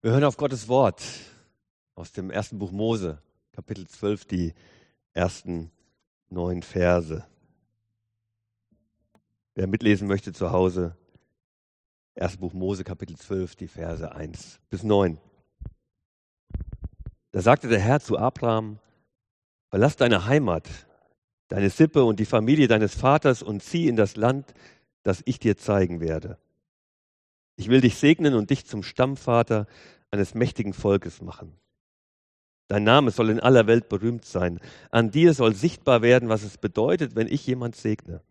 Wir 0.00 0.12
hören 0.12 0.22
auf 0.22 0.36
Gottes 0.36 0.68
Wort 0.68 1.02
aus 1.96 2.12
dem 2.12 2.30
ersten 2.30 2.56
Buch 2.60 2.70
Mose, 2.70 3.20
Kapitel 3.50 3.88
12, 3.88 4.26
die 4.26 4.54
ersten 5.12 5.72
neun 6.30 6.62
Verse. 6.62 7.26
Wer 9.56 9.66
mitlesen 9.66 10.06
möchte 10.06 10.32
zu 10.32 10.52
Hause, 10.52 10.96
erstes 12.14 12.38
Buch 12.38 12.52
Mose, 12.52 12.84
Kapitel 12.84 13.16
12, 13.16 13.56
die 13.56 13.66
Verse 13.66 14.12
1 14.12 14.60
bis 14.70 14.84
9. 14.84 15.18
Da 17.32 17.40
sagte 17.40 17.66
der 17.66 17.80
Herr 17.80 17.98
zu 17.98 18.18
Abraham, 18.18 18.78
verlass 19.68 19.96
deine 19.96 20.26
Heimat, 20.26 20.68
deine 21.48 21.70
Sippe 21.70 22.04
und 22.04 22.20
die 22.20 22.24
Familie 22.24 22.68
deines 22.68 22.94
Vaters 22.94 23.42
und 23.42 23.64
zieh 23.64 23.88
in 23.88 23.96
das 23.96 24.14
Land, 24.14 24.54
das 25.02 25.22
ich 25.24 25.40
dir 25.40 25.56
zeigen 25.56 25.98
werde. 25.98 26.38
Ich 27.58 27.68
will 27.68 27.80
dich 27.80 27.96
segnen 27.96 28.34
und 28.34 28.50
dich 28.50 28.66
zum 28.66 28.84
Stammvater 28.84 29.66
eines 30.12 30.32
mächtigen 30.34 30.72
Volkes 30.72 31.20
machen. 31.20 31.58
Dein 32.68 32.84
Name 32.84 33.10
soll 33.10 33.30
in 33.30 33.40
aller 33.40 33.66
Welt 33.66 33.88
berühmt 33.88 34.24
sein. 34.24 34.60
An 34.92 35.10
dir 35.10 35.34
soll 35.34 35.56
sichtbar 35.56 36.00
werden, 36.00 36.28
was 36.28 36.44
es 36.44 36.56
bedeutet, 36.56 37.16
wenn 37.16 37.26
ich 37.26 37.44
jemand 37.48 37.74
segne. 37.74 38.22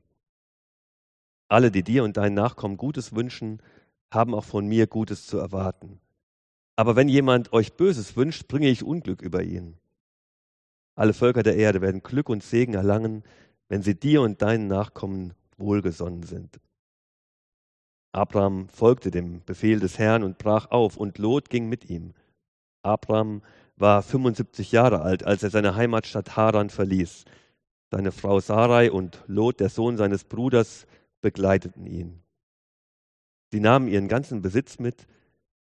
Alle, 1.50 1.72
die 1.72 1.84
dir 1.84 2.06
und 2.06 2.16
deinen 2.16 2.36
Nachkommen 2.36 2.78
Gutes 2.78 3.16
wünschen, 3.16 3.62
haben 4.12 4.34
auch 4.34 4.46
von 4.46 4.66
mir 4.66 4.88
Gutes 4.88 5.28
zu 5.28 5.38
erwarten. 5.38 6.00
Aber 6.78 6.96
wenn 6.96 7.10
jemand 7.10 7.52
euch 7.52 7.74
Böses 7.74 8.16
wünscht, 8.16 8.48
bringe 8.48 8.70
ich 8.70 8.82
Unglück 8.82 9.22
über 9.22 9.44
ihn. 9.44 9.76
Alle 10.96 11.14
Völker 11.14 11.44
der 11.44 11.58
Erde 11.58 11.82
werden 11.82 12.02
Glück 12.02 12.30
und 12.30 12.44
Segen 12.44 12.76
erlangen, 12.76 13.24
wenn 13.68 13.82
sie 13.82 14.00
dir 14.00 14.22
und 14.22 14.42
deinen 14.42 14.68
Nachkommen 14.68 15.34
wohlgesonnen 15.58 16.24
sind. 16.24 16.62
Abraham 18.12 18.68
folgte 18.70 19.12
dem 19.12 19.44
Befehl 19.46 19.80
des 19.80 20.00
Herrn 20.00 20.24
und 20.24 20.38
brach 20.38 20.72
auf, 20.72 20.98
und 20.98 21.18
Lot 21.18 21.50
ging 21.50 21.70
mit 21.70 21.90
ihm. 21.90 22.14
Abraham 22.82 23.42
war 23.76 24.02
75 24.02 24.72
Jahre 24.72 25.02
alt, 25.02 25.24
als 25.24 25.44
er 25.44 25.50
seine 25.50 25.76
Heimatstadt 25.76 26.36
Haran 26.36 26.70
verließ. 26.70 27.26
Seine 27.92 28.12
Frau 28.12 28.40
Sarai 28.40 28.92
und 28.92 29.24
Lot, 29.28 29.60
der 29.60 29.70
Sohn 29.70 29.98
seines 29.98 30.24
Bruders, 30.24 30.88
begleiteten 31.22 31.86
ihn. 31.86 32.22
Sie 33.52 33.60
nahmen 33.60 33.88
ihren 33.88 34.08
ganzen 34.08 34.42
Besitz 34.42 34.80
mit, 34.80 35.08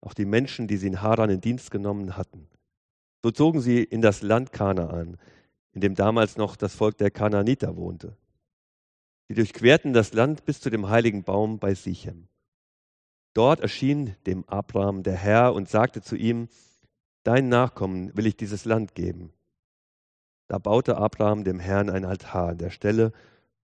auch 0.02 0.14
die 0.14 0.26
Menschen, 0.26 0.68
die 0.68 0.78
sie 0.78 0.88
in 0.88 1.02
Haran 1.02 1.30
in 1.30 1.42
Dienst 1.42 1.72
genommen 1.72 2.18
hatten. 2.18 2.48
So 3.24 3.32
zogen 3.32 3.62
sie 3.62 3.84
in 3.84 4.02
das 4.02 4.22
Land 4.22 4.54
Kanaan, 4.54 5.18
in 5.74 5.82
dem 5.82 5.96
damals 5.96 6.38
noch 6.38 6.56
das 6.56 6.76
Volk 6.76 6.98
der 6.98 7.12
Kanaaniter 7.12 7.76
wohnte. 7.76 8.16
Sie 9.28 9.34
durchquerten 9.34 9.94
das 9.94 10.14
Land 10.14 10.46
bis 10.46 10.62
zu 10.62 10.70
dem 10.70 10.90
heiligen 10.90 11.24
Baum 11.24 11.60
bei 11.60 11.74
Sichem. 11.74 12.28
Dort 13.36 13.60
erschien 13.60 14.16
dem 14.26 14.48
Abraham 14.48 15.04
der 15.04 15.16
Herr 15.16 15.54
und 15.54 15.70
sagte 15.70 16.02
zu 16.02 16.16
ihm, 16.16 16.48
Dein 17.24 17.50
Nachkommen 17.50 18.16
will 18.16 18.28
ich 18.28 18.38
dieses 18.38 18.64
Land 18.66 18.96
geben. 18.96 19.34
Da 20.48 20.58
baute 20.58 20.98
Abraham 20.98 21.44
dem 21.44 21.60
Herrn 21.60 21.90
ein 21.90 22.06
Altar 22.06 22.50
an 22.50 22.58
der 22.58 22.70
Stelle, 22.70 23.12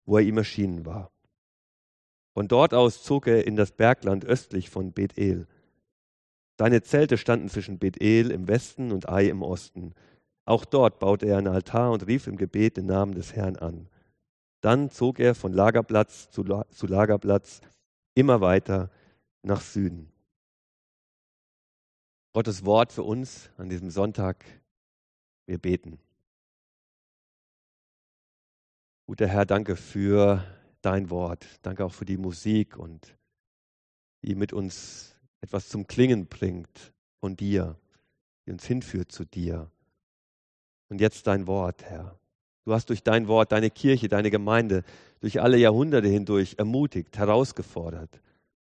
wo 0.06 0.18
er 0.18 0.24
ihm 0.24 0.38
erschienen 0.38 0.86
war. 0.86 1.12
Von 2.34 2.48
dort 2.48 2.74
aus 2.74 3.04
zog 3.04 3.28
er 3.28 3.48
in 3.48 3.56
das 3.56 3.72
Bergland 3.72 4.26
östlich 4.26 4.70
von 4.70 4.92
Bethel. 4.92 5.48
Seine 6.58 6.82
Zelte 6.82 7.18
standen 7.18 7.48
zwischen 7.48 7.80
Bethel 7.80 8.32
im 8.32 8.50
Westen 8.50 8.92
und 8.92 9.08
Ai 9.08 9.28
im 9.28 9.42
Osten. 9.42 9.94
Auch 10.44 10.66
dort 10.66 11.00
baute 11.00 11.28
er 11.28 11.38
ein 11.38 11.48
Altar 11.48 11.92
und 11.92 12.08
rief 12.08 12.28
im 12.28 12.36
Gebet 12.36 12.76
den 12.76 12.88
Namen 12.88 13.14
des 13.14 13.36
Herrn 13.36 13.56
an. 13.56 13.88
Dann 14.60 14.90
zog 14.90 15.20
er 15.20 15.34
von 15.34 15.54
Lagerplatz 15.54 16.30
zu, 16.30 16.44
Lagerplatz 16.44 17.62
immer 18.16 18.42
weiter 18.42 18.90
nach 19.44 19.62
Süden. 19.62 20.12
Gottes 22.34 22.64
Wort 22.66 22.94
für 22.94 23.04
uns 23.04 23.50
an 23.58 23.70
diesem 23.70 23.90
Sonntag. 23.90 24.46
Wir 25.46 25.58
beten. 25.58 26.00
Guter 29.06 29.28
Herr, 29.28 29.46
danke 29.46 29.76
für 29.76 30.46
dein 30.82 31.10
Wort. 31.10 31.46
Danke 31.62 31.84
auch 31.84 31.92
für 31.92 32.06
die 32.06 32.18
Musik 32.18 32.78
und 32.78 33.18
die 34.24 34.36
mit 34.36 34.54
uns 34.54 35.16
etwas 35.42 35.68
zum 35.68 35.88
Klingen 35.88 36.28
bringt 36.28 36.94
von 37.20 37.36
dir, 37.36 37.78
die 38.46 38.52
uns 38.52 38.66
hinführt 38.66 39.12
zu 39.12 39.26
dir. 39.26 39.70
Und 40.90 41.02
jetzt 41.02 41.28
dein 41.28 41.48
Wort, 41.48 41.84
Herr. 41.84 42.18
Du 42.64 42.74
hast 42.74 42.90
durch 42.90 43.04
dein 43.04 43.28
Wort 43.28 43.52
deine 43.52 43.72
Kirche, 43.72 44.08
deine 44.08 44.30
Gemeinde 44.30 44.84
durch 45.20 45.42
alle 45.42 45.58
Jahrhunderte 45.58 46.08
hindurch 46.08 46.56
ermutigt, 46.58 47.18
herausgefordert. 47.18 48.22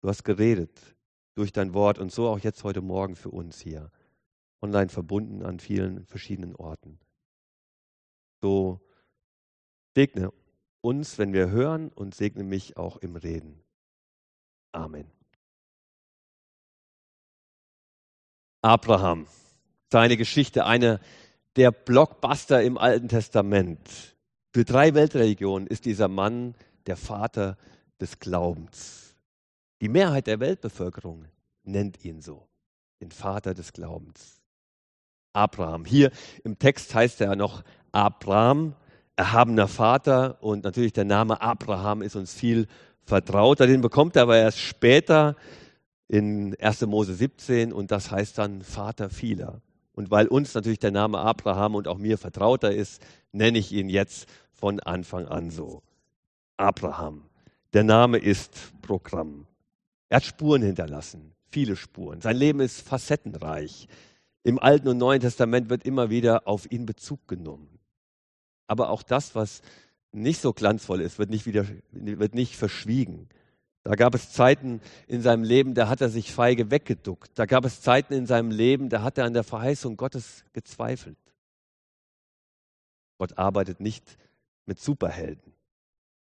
Du 0.04 0.10
hast 0.10 0.26
geredet 0.26 0.98
durch 1.34 1.54
dein 1.54 1.74
Wort 1.74 1.98
und 1.98 2.12
so 2.12 2.28
auch 2.28 2.40
jetzt 2.40 2.66
heute 2.66 2.82
Morgen 2.82 3.16
für 3.16 3.30
uns 3.30 3.62
hier, 3.62 3.90
online 4.62 4.90
verbunden 4.90 5.44
an 5.44 5.62
vielen 5.62 6.06
verschiedenen 6.06 6.58
Orten. 6.58 7.00
So 8.42 8.82
segne 9.96 10.34
uns, 10.82 11.18
wenn 11.20 11.32
wir 11.32 11.52
hören 11.52 11.88
und 11.88 12.14
segne 12.14 12.44
mich 12.44 12.76
auch 12.76 12.98
im 12.98 13.16
Reden. 13.16 13.64
Amen. 14.74 15.10
Abraham, 18.62 19.26
seine 19.90 20.18
Geschichte, 20.18 20.66
eine 20.66 21.00
der 21.56 21.72
Blockbuster 21.72 22.62
im 22.62 22.78
Alten 22.78 23.08
Testament. 23.08 24.18
Für 24.54 24.66
drei 24.66 24.96
Weltreligionen 24.96 25.66
ist 25.66 25.86
dieser 25.86 26.10
Mann 26.10 26.56
der 26.88 26.98
Vater 26.98 27.58
des 28.02 28.20
Glaubens. 28.20 29.13
Die 29.84 29.90
Mehrheit 29.90 30.28
der 30.28 30.40
Weltbevölkerung 30.40 31.26
nennt 31.66 32.06
ihn 32.06 32.22
so, 32.22 32.48
den 33.02 33.12
Vater 33.12 33.54
des 33.54 33.74
Glaubens. 33.74 34.40
Abraham. 35.34 35.84
Hier 35.84 36.10
im 36.46 36.58
Text 36.58 36.96
heißt 36.96 37.20
er 37.20 37.36
noch 37.36 37.66
Abraham, 37.92 38.76
erhabener 39.18 39.68
Vater. 39.68 40.42
Und 40.42 40.64
natürlich 40.64 40.94
der 40.94 41.04
Name 41.04 41.42
Abraham 41.42 42.02
ist 42.02 42.16
uns 42.16 42.34
viel 42.34 42.68
vertrauter. 43.04 43.68
Den 43.68 43.82
bekommt 43.82 44.16
er 44.16 44.22
aber 44.22 44.38
erst 44.38 44.60
später 44.60 45.36
in 46.08 46.56
1. 46.62 46.84
Mose 46.86 47.14
17 47.14 47.74
und 47.74 47.92
das 47.92 48.10
heißt 48.10 48.38
dann 48.38 48.62
Vater 48.62 49.10
vieler. 49.10 49.60
Und 49.92 50.10
weil 50.12 50.28
uns 50.28 50.54
natürlich 50.54 50.80
der 50.80 50.92
Name 50.92 51.18
Abraham 51.20 51.76
und 51.76 51.90
auch 51.90 51.98
mir 51.98 52.18
vertrauter 52.18 52.72
ist, 52.72 53.02
nenne 53.34 53.58
ich 53.58 53.74
ihn 53.74 53.90
jetzt 53.90 54.30
von 54.54 54.80
Anfang 54.80 55.28
an 55.28 55.50
so. 55.50 55.84
Abraham. 56.56 57.26
Der 57.74 57.84
Name 57.84 58.18
ist 58.18 58.72
Programm. 58.82 59.46
Er 60.14 60.18
hat 60.18 60.26
Spuren 60.26 60.62
hinterlassen, 60.62 61.34
viele 61.50 61.76
Spuren. 61.76 62.22
Sein 62.22 62.38
Leben 62.38 62.60
ist 62.60 62.88
facettenreich. 62.88 63.88
Im 64.44 64.60
Alten 64.60 64.88
und 64.90 65.00
Neuen 65.00 65.22
Testament 65.22 65.72
wird 65.72 65.86
immer 65.86 66.12
wieder 66.12 66.48
auf 66.48 66.72
ihn 66.72 66.86
Bezug 66.86 67.28
genommen. 67.28 67.80
Aber 68.68 68.92
auch 68.92 69.02
das, 69.02 69.34
was 69.34 69.64
nicht 70.12 70.40
so 70.40 70.54
glanzvoll 70.54 71.02
ist, 71.02 71.18
wird 71.18 71.32
nicht, 71.32 71.48
wieder, 71.48 71.66
wird 71.90 72.36
nicht 72.36 72.58
verschwiegen. 72.58 73.28
Da 73.82 73.96
gab 73.96 74.14
es 74.14 74.32
Zeiten 74.32 74.82
in 75.08 75.24
seinem 75.24 75.44
Leben, 75.44 75.74
da 75.74 75.90
hat 75.90 76.00
er 76.00 76.10
sich 76.10 76.32
feige 76.32 76.70
weggeduckt. 76.70 77.32
Da 77.34 77.48
gab 77.48 77.66
es 77.66 77.82
Zeiten 77.82 78.14
in 78.14 78.28
seinem 78.28 78.52
Leben, 78.52 78.90
da 78.90 79.02
hat 79.02 79.18
er 79.18 79.26
an 79.26 79.34
der 79.34 79.44
Verheißung 79.44 79.98
Gottes 79.98 80.46
gezweifelt. 80.54 81.18
Gott 83.18 83.40
arbeitet 83.40 83.80
nicht 83.80 84.20
mit 84.68 84.80
Superhelden. 84.80 85.56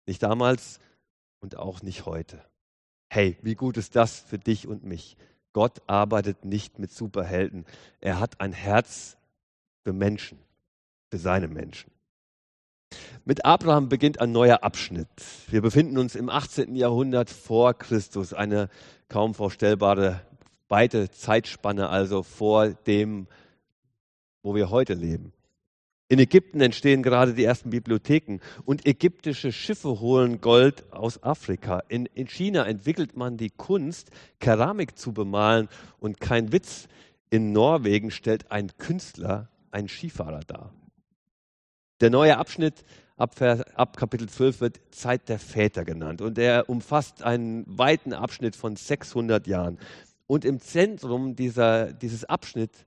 Nicht 0.07 0.25
damals 0.25 0.81
und 1.39 1.57
auch 1.57 1.83
nicht 1.83 2.05
heute. 2.05 2.45
Hey, 3.09 3.39
wie 3.43 3.55
gut 3.55 3.77
ist 3.77 3.97
das 3.97 4.19
für 4.21 4.39
dich 4.39 4.67
und 4.67 4.85
mich? 4.85 5.17
Gott 5.53 5.81
arbeitet 5.87 6.45
nicht 6.45 6.79
mit 6.79 6.91
Superhelden. 6.91 7.65
Er 8.01 8.21
hat 8.21 8.41
ein 8.41 8.53
Herz 8.53 9.17
für 9.85 9.93
Menschen, 9.93 10.39
für 11.11 11.19
seine 11.19 11.49
Menschen. 11.49 11.91
Mit 13.25 13.45
Abraham 13.45 13.89
beginnt 13.89 14.21
ein 14.21 14.33
neuer 14.33 14.63
Abschnitt. 14.63 15.09
Wir 15.49 15.63
befinden 15.63 15.99
uns 15.99 16.15
im 16.15 16.29
18. 16.29 16.77
Jahrhundert 16.77 17.31
vor 17.31 17.75
Christus, 17.75 18.33
eine 18.33 18.69
kaum 19.09 19.35
vorstellbare 19.35 20.21
weite 20.69 21.11
Zeitspanne 21.11 21.89
also 21.89 22.23
vor 22.23 22.69
dem, 22.69 23.27
wo 24.43 24.55
wir 24.55 24.71
heute 24.71 24.95
leben. 24.95 25.33
In 26.09 26.21
Ägypten 26.21 26.61
entstehen 26.61 27.03
gerade 27.03 27.35
die 27.35 27.43
ersten 27.43 27.71
Bibliotheken 27.71 28.39
und 28.65 28.87
ägyptische 28.87 29.51
Schiffe 29.51 29.99
holen 29.99 30.41
Gold 30.41 30.85
aus 30.93 31.21
Afrika. 31.25 31.83
In, 31.89 32.07
in, 32.07 32.29
China 32.29 32.65
entwickelt 32.65 33.17
man 33.17 33.37
die 33.37 33.51
Kunst, 33.51 34.11
Keramik 34.39 34.97
zu 34.97 35.13
bemalen 35.13 35.69
und 35.99 36.21
kein 36.21 36.53
Witz, 36.53 36.87
in 37.29 37.51
Norwegen 37.51 38.13
stellt 38.13 38.53
ein 38.53 38.71
Künstler 38.79 39.49
einen 39.73 39.89
Skifahrer 39.89 40.41
dar. 40.47 40.73
Der 42.01 42.11
neue 42.11 42.39
Abschnitt 42.39 42.85
ab, 43.17 43.41
ab 43.75 43.97
Kapitel 43.97 44.29
12 44.29 44.61
wird 44.61 44.81
Zeit 44.93 45.29
der 45.29 45.41
Väter 45.41 45.85
genannt 45.85 46.21
und 46.21 46.39
er 46.39 46.69
umfasst 46.69 47.25
einen 47.25 47.65
weiten 47.67 48.13
Abschnitt 48.13 48.55
von 48.55 48.77
600 48.77 49.49
Jahren. 49.49 49.79
Und 50.29 50.45
im 50.45 50.61
Zentrum 50.61 51.35
dieser, 51.35 51.93
dieses 51.93 52.25
Abschnitt, 52.25 52.87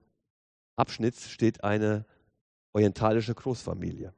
Abschnitts 0.77 1.29
steht 1.29 1.65
eine 1.65 2.05
orientalische 2.79 3.35
Großfamilie. 3.35 4.13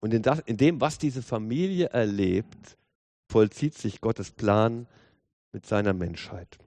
Und 0.00 0.14
in, 0.14 0.22
das, 0.22 0.38
in 0.40 0.56
dem, 0.56 0.80
was 0.80 0.98
diese 0.98 1.22
Familie 1.22 1.86
erlebt, 1.86 2.78
vollzieht 3.28 3.76
sich 3.76 4.00
Gottes 4.00 4.30
Plan 4.30 4.86
mit 5.52 5.66
seiner 5.66 5.92
Menschheit. 5.92 6.58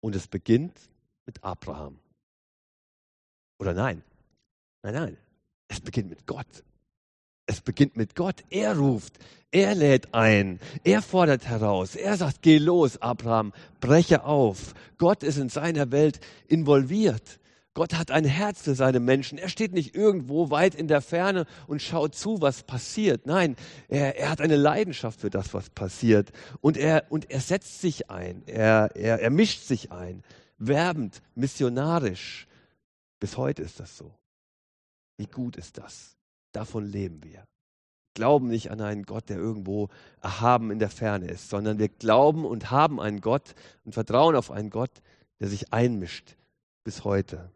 Und 0.00 0.14
es 0.14 0.28
beginnt 0.28 0.78
mit 1.26 1.42
Abraham. 1.42 1.98
Oder 3.58 3.74
nein? 3.74 4.04
Nein, 4.82 4.94
nein. 4.94 5.16
Es 5.66 5.80
beginnt 5.80 6.10
mit 6.10 6.24
Gott. 6.26 6.62
Es 7.46 7.60
beginnt 7.60 7.96
mit 7.96 8.14
Gott. 8.14 8.44
Er 8.48 8.78
ruft, 8.78 9.18
er 9.50 9.74
lädt 9.74 10.14
ein, 10.14 10.60
er 10.84 11.02
fordert 11.02 11.46
heraus, 11.46 11.96
er 11.96 12.16
sagt, 12.16 12.42
geh 12.42 12.58
los, 12.58 13.02
Abraham, 13.02 13.52
breche 13.80 14.24
auf. 14.24 14.74
Gott 14.98 15.22
ist 15.22 15.38
in 15.38 15.48
seiner 15.48 15.90
Welt 15.90 16.20
involviert. 16.46 17.40
Gott 17.74 17.94
hat 17.94 18.12
ein 18.12 18.24
Herz 18.24 18.62
für 18.62 18.76
seine 18.76 19.00
Menschen. 19.00 19.36
Er 19.36 19.48
steht 19.48 19.72
nicht 19.72 19.96
irgendwo 19.96 20.50
weit 20.50 20.76
in 20.76 20.86
der 20.86 21.00
Ferne 21.00 21.44
und 21.66 21.82
schaut 21.82 22.14
zu, 22.14 22.40
was 22.40 22.62
passiert. 22.62 23.26
Nein, 23.26 23.56
er, 23.88 24.16
er 24.16 24.30
hat 24.30 24.40
eine 24.40 24.56
Leidenschaft 24.56 25.20
für 25.20 25.30
das, 25.30 25.52
was 25.54 25.70
passiert. 25.70 26.30
Und 26.60 26.76
er, 26.76 27.04
und 27.10 27.30
er 27.30 27.40
setzt 27.40 27.80
sich 27.80 28.10
ein, 28.10 28.44
er, 28.46 28.94
er, 28.94 29.20
er 29.20 29.30
mischt 29.30 29.64
sich 29.64 29.90
ein, 29.90 30.22
werbend, 30.56 31.20
missionarisch. 31.34 32.46
Bis 33.18 33.36
heute 33.36 33.62
ist 33.62 33.80
das 33.80 33.98
so. 33.98 34.14
Wie 35.16 35.26
gut 35.26 35.56
ist 35.56 35.76
das? 35.78 36.16
Davon 36.52 36.86
leben 36.86 37.24
wir. 37.24 37.44
Glauben 38.14 38.46
nicht 38.46 38.70
an 38.70 38.80
einen 38.80 39.02
Gott, 39.02 39.28
der 39.28 39.38
irgendwo 39.38 39.88
erhaben 40.20 40.70
in 40.70 40.78
der 40.78 40.90
Ferne 40.90 41.26
ist, 41.26 41.50
sondern 41.50 41.80
wir 41.80 41.88
glauben 41.88 42.44
und 42.44 42.70
haben 42.70 43.00
einen 43.00 43.20
Gott 43.20 43.56
und 43.84 43.94
vertrauen 43.94 44.36
auf 44.36 44.52
einen 44.52 44.70
Gott, 44.70 45.02
der 45.40 45.48
sich 45.48 45.72
einmischt 45.72 46.36
bis 46.84 47.02
heute. 47.02 47.50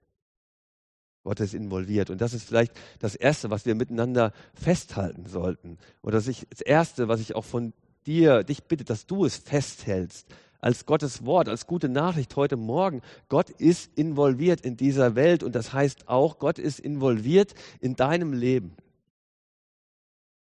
Gott 1.28 1.40
ist 1.40 1.52
involviert. 1.52 2.08
Und 2.08 2.22
das 2.22 2.32
ist 2.32 2.48
vielleicht 2.48 2.72
das 3.00 3.14
Erste, 3.14 3.50
was 3.50 3.66
wir 3.66 3.74
miteinander 3.74 4.32
festhalten 4.54 5.26
sollten. 5.26 5.76
Oder 6.00 6.22
das, 6.22 6.46
das 6.48 6.62
Erste, 6.62 7.08
was 7.08 7.20
ich 7.20 7.34
auch 7.36 7.44
von 7.44 7.74
dir, 8.06 8.44
dich 8.44 8.64
bitte, 8.64 8.82
dass 8.82 9.04
du 9.04 9.26
es 9.26 9.36
festhältst, 9.36 10.26
als 10.58 10.86
Gottes 10.86 11.26
Wort, 11.26 11.50
als 11.50 11.66
gute 11.66 11.90
Nachricht 11.90 12.34
heute 12.36 12.56
Morgen. 12.56 13.02
Gott 13.28 13.50
ist 13.50 13.90
involviert 13.94 14.62
in 14.62 14.78
dieser 14.78 15.16
Welt 15.16 15.42
und 15.42 15.54
das 15.54 15.74
heißt 15.74 16.08
auch, 16.08 16.38
Gott 16.38 16.58
ist 16.58 16.80
involviert 16.80 17.52
in 17.80 17.94
deinem 17.94 18.32
Leben. 18.32 18.74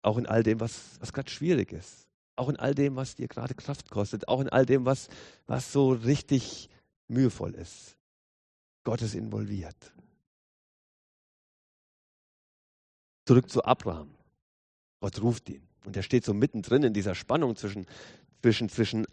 Auch 0.02 0.18
in 0.18 0.26
all 0.26 0.42
dem, 0.42 0.60
was, 0.60 0.98
was 1.00 1.14
gerade 1.14 1.30
schwierig 1.30 1.72
ist. 1.72 2.06
Auch 2.36 2.50
in 2.50 2.56
all 2.56 2.74
dem, 2.74 2.96
was 2.96 3.14
dir 3.14 3.28
gerade 3.28 3.54
Kraft 3.54 3.88
kostet. 3.88 4.28
Auch 4.28 4.42
in 4.42 4.50
all 4.50 4.66
dem, 4.66 4.84
was, 4.84 5.08
was 5.46 5.72
so 5.72 5.92
richtig 5.92 6.68
mühevoll 7.08 7.54
ist. 7.54 7.96
Gott 8.84 9.00
ist 9.00 9.14
involviert. 9.14 9.95
Zurück 13.26 13.50
zu 13.50 13.64
Abraham. 13.64 14.14
Gott 15.00 15.20
ruft 15.20 15.48
ihn. 15.50 15.66
Und 15.84 15.96
er 15.96 16.02
steht 16.02 16.24
so 16.24 16.32
mittendrin 16.32 16.82
in 16.84 16.94
dieser 16.94 17.14
Spannung 17.14 17.56
zwischen, 17.56 17.86
zwischen, 18.40 18.68
zwischen 18.68 19.06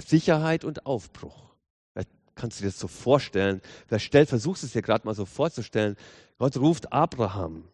Sicherheit 0.00 0.64
und 0.64 0.86
Aufbruch. 0.86 1.54
Vielleicht 1.92 2.10
kannst 2.34 2.58
du 2.58 2.64
dir 2.64 2.70
das 2.70 2.78
so 2.78 2.88
vorstellen. 2.88 3.60
Vielleicht 3.86 4.28
versuchst 4.28 4.64
es 4.64 4.72
dir 4.72 4.82
gerade 4.82 5.06
mal 5.06 5.14
so 5.14 5.24
vorzustellen. 5.24 5.96
Gott 6.38 6.56
ruft 6.56 6.92
Abraham. 6.92 7.64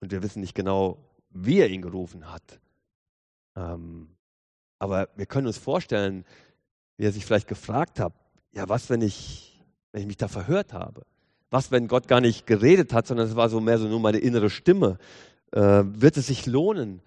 Und 0.00 0.12
wir 0.12 0.22
wissen 0.22 0.40
nicht 0.40 0.54
genau, 0.54 0.98
wie 1.30 1.58
er 1.58 1.68
ihn 1.68 1.82
gerufen 1.82 2.30
hat. 2.30 2.60
Ähm, 3.56 4.08
aber 4.78 5.08
wir 5.16 5.26
können 5.26 5.46
uns 5.46 5.58
vorstellen, 5.58 6.24
wie 6.96 7.04
er 7.04 7.12
sich 7.12 7.24
vielleicht 7.24 7.48
gefragt 7.48 8.00
hat, 8.00 8.12
ja, 8.52 8.68
was, 8.68 8.90
wenn 8.90 9.02
ich, 9.02 9.62
wenn 9.92 10.02
ich 10.02 10.06
mich 10.06 10.16
da 10.16 10.28
verhört 10.28 10.72
habe? 10.72 11.06
Was, 11.50 11.70
wenn 11.70 11.88
Gott 11.88 12.08
gar 12.08 12.20
nicht 12.20 12.46
geredet 12.46 12.92
hat, 12.92 13.06
sondern 13.06 13.26
es 13.26 13.36
war 13.36 13.48
so 13.48 13.60
mehr 13.60 13.78
so 13.78 13.88
nur 13.88 14.00
meine 14.00 14.18
innere 14.18 14.50
Stimme? 14.50 14.98
Äh, 15.52 15.82
wird 15.84 16.16
es 16.16 16.28
sich 16.28 16.46
lohnen, 16.46 17.02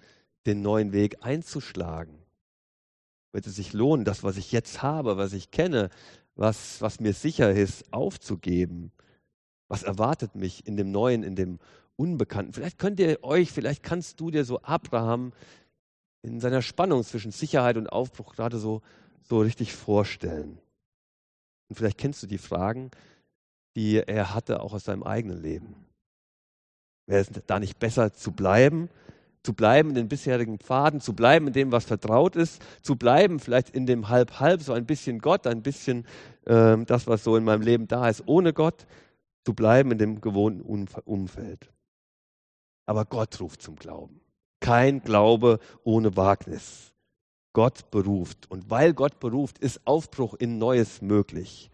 den 0.46 0.62
neuen 0.62 0.92
Weg 0.92 1.18
einzuschlagen? 1.22 2.24
wird 3.34 3.48
es 3.48 3.56
sich 3.56 3.74
lohnen, 3.74 4.06
das, 4.06 4.24
was 4.24 4.38
ich 4.38 4.52
jetzt 4.52 4.82
habe, 4.82 5.18
was 5.18 5.34
ich 5.34 5.52
kenne, 5.52 5.90
was, 6.36 6.82
was 6.82 7.00
mir 7.00 7.14
sicher 7.14 7.52
ist, 7.52 7.92
aufzugeben? 7.92 8.92
Was 9.68 9.84
erwartet 9.84 10.36
mich 10.36 10.66
in 10.68 10.78
dem 10.78 10.92
Neuen, 10.92 11.24
in 11.24 11.36
dem 11.36 11.60
Unbekannten? 11.96 12.54
Vielleicht 12.54 12.78
könnt 12.78 13.00
ihr 13.00 13.24
euch, 13.24 13.52
vielleicht 13.52 13.84
kannst 13.84 14.20
du 14.20 14.30
dir 14.30 14.46
so 14.46 14.62
Abraham 14.62 15.34
in 16.22 16.40
seiner 16.40 16.62
Spannung 16.62 17.04
zwischen 17.04 17.32
Sicherheit 17.32 17.76
und 17.76 17.88
Aufbruch 17.88 18.36
gerade 18.36 18.58
so, 18.60 18.82
so 19.24 19.40
richtig 19.42 19.74
vorstellen. 19.74 20.60
Und 21.70 21.76
vielleicht 21.76 21.98
kennst 21.98 22.22
du 22.22 22.28
die 22.28 22.38
Fragen, 22.38 22.92
die 23.76 23.98
er 23.98 24.34
hatte, 24.34 24.62
auch 24.62 24.74
aus 24.74 24.86
seinem 24.86 25.04
eigenen 25.04 25.42
Leben. 25.42 25.76
Wäre 27.08 27.22
es 27.22 27.30
da 27.48 27.60
nicht 27.60 27.80
besser 27.80 28.14
zu 28.14 28.32
bleiben 28.32 28.90
zu 29.44 29.54
bleiben 29.54 29.90
in 29.90 29.96
den 29.96 30.08
bisherigen 30.08 30.58
Pfaden, 30.58 31.02
zu 31.02 31.14
bleiben 31.14 31.48
in 31.48 31.54
dem, 31.54 31.72
was 31.72 31.84
vertraut 31.84 32.36
ist, 32.36 32.62
zu 32.82 32.96
bleiben 32.96 33.40
vielleicht 33.40 33.70
in 33.70 33.86
dem 33.86 34.08
Halb-Halb, 34.10 34.62
so 34.62 34.74
ein 34.74 34.86
bisschen 34.86 35.20
Gott, 35.20 35.46
ein 35.46 35.62
bisschen 35.62 36.06
äh, 36.46 36.78
das, 36.86 37.08
was 37.08 37.24
so 37.24 37.36
in 37.36 37.44
meinem 37.44 37.62
Leben 37.62 37.88
da 37.88 38.08
ist, 38.08 38.24
ohne 38.26 38.54
Gott, 38.54 38.88
zu 39.46 39.54
bleiben 39.54 39.92
in 39.92 39.98
dem 39.98 40.22
gewohnten 40.22 40.62
Umfeld. 40.62 41.70
Aber 42.86 43.06
Gott 43.06 43.40
ruft 43.42 43.62
zum 43.62 43.76
Glauben. 43.76 44.22
Kein 44.62 45.02
Glaube 45.02 45.60
ohne 45.84 46.16
Wagnis. 46.16 46.94
Gott 47.52 47.92
beruft. 47.92 48.50
Und 48.50 48.70
weil 48.70 48.94
Gott 48.94 49.20
beruft, 49.20 49.60
ist 49.60 49.86
Aufbruch 49.86 50.34
in 50.36 50.58
Neues 50.58 51.02
möglich. 51.02 51.70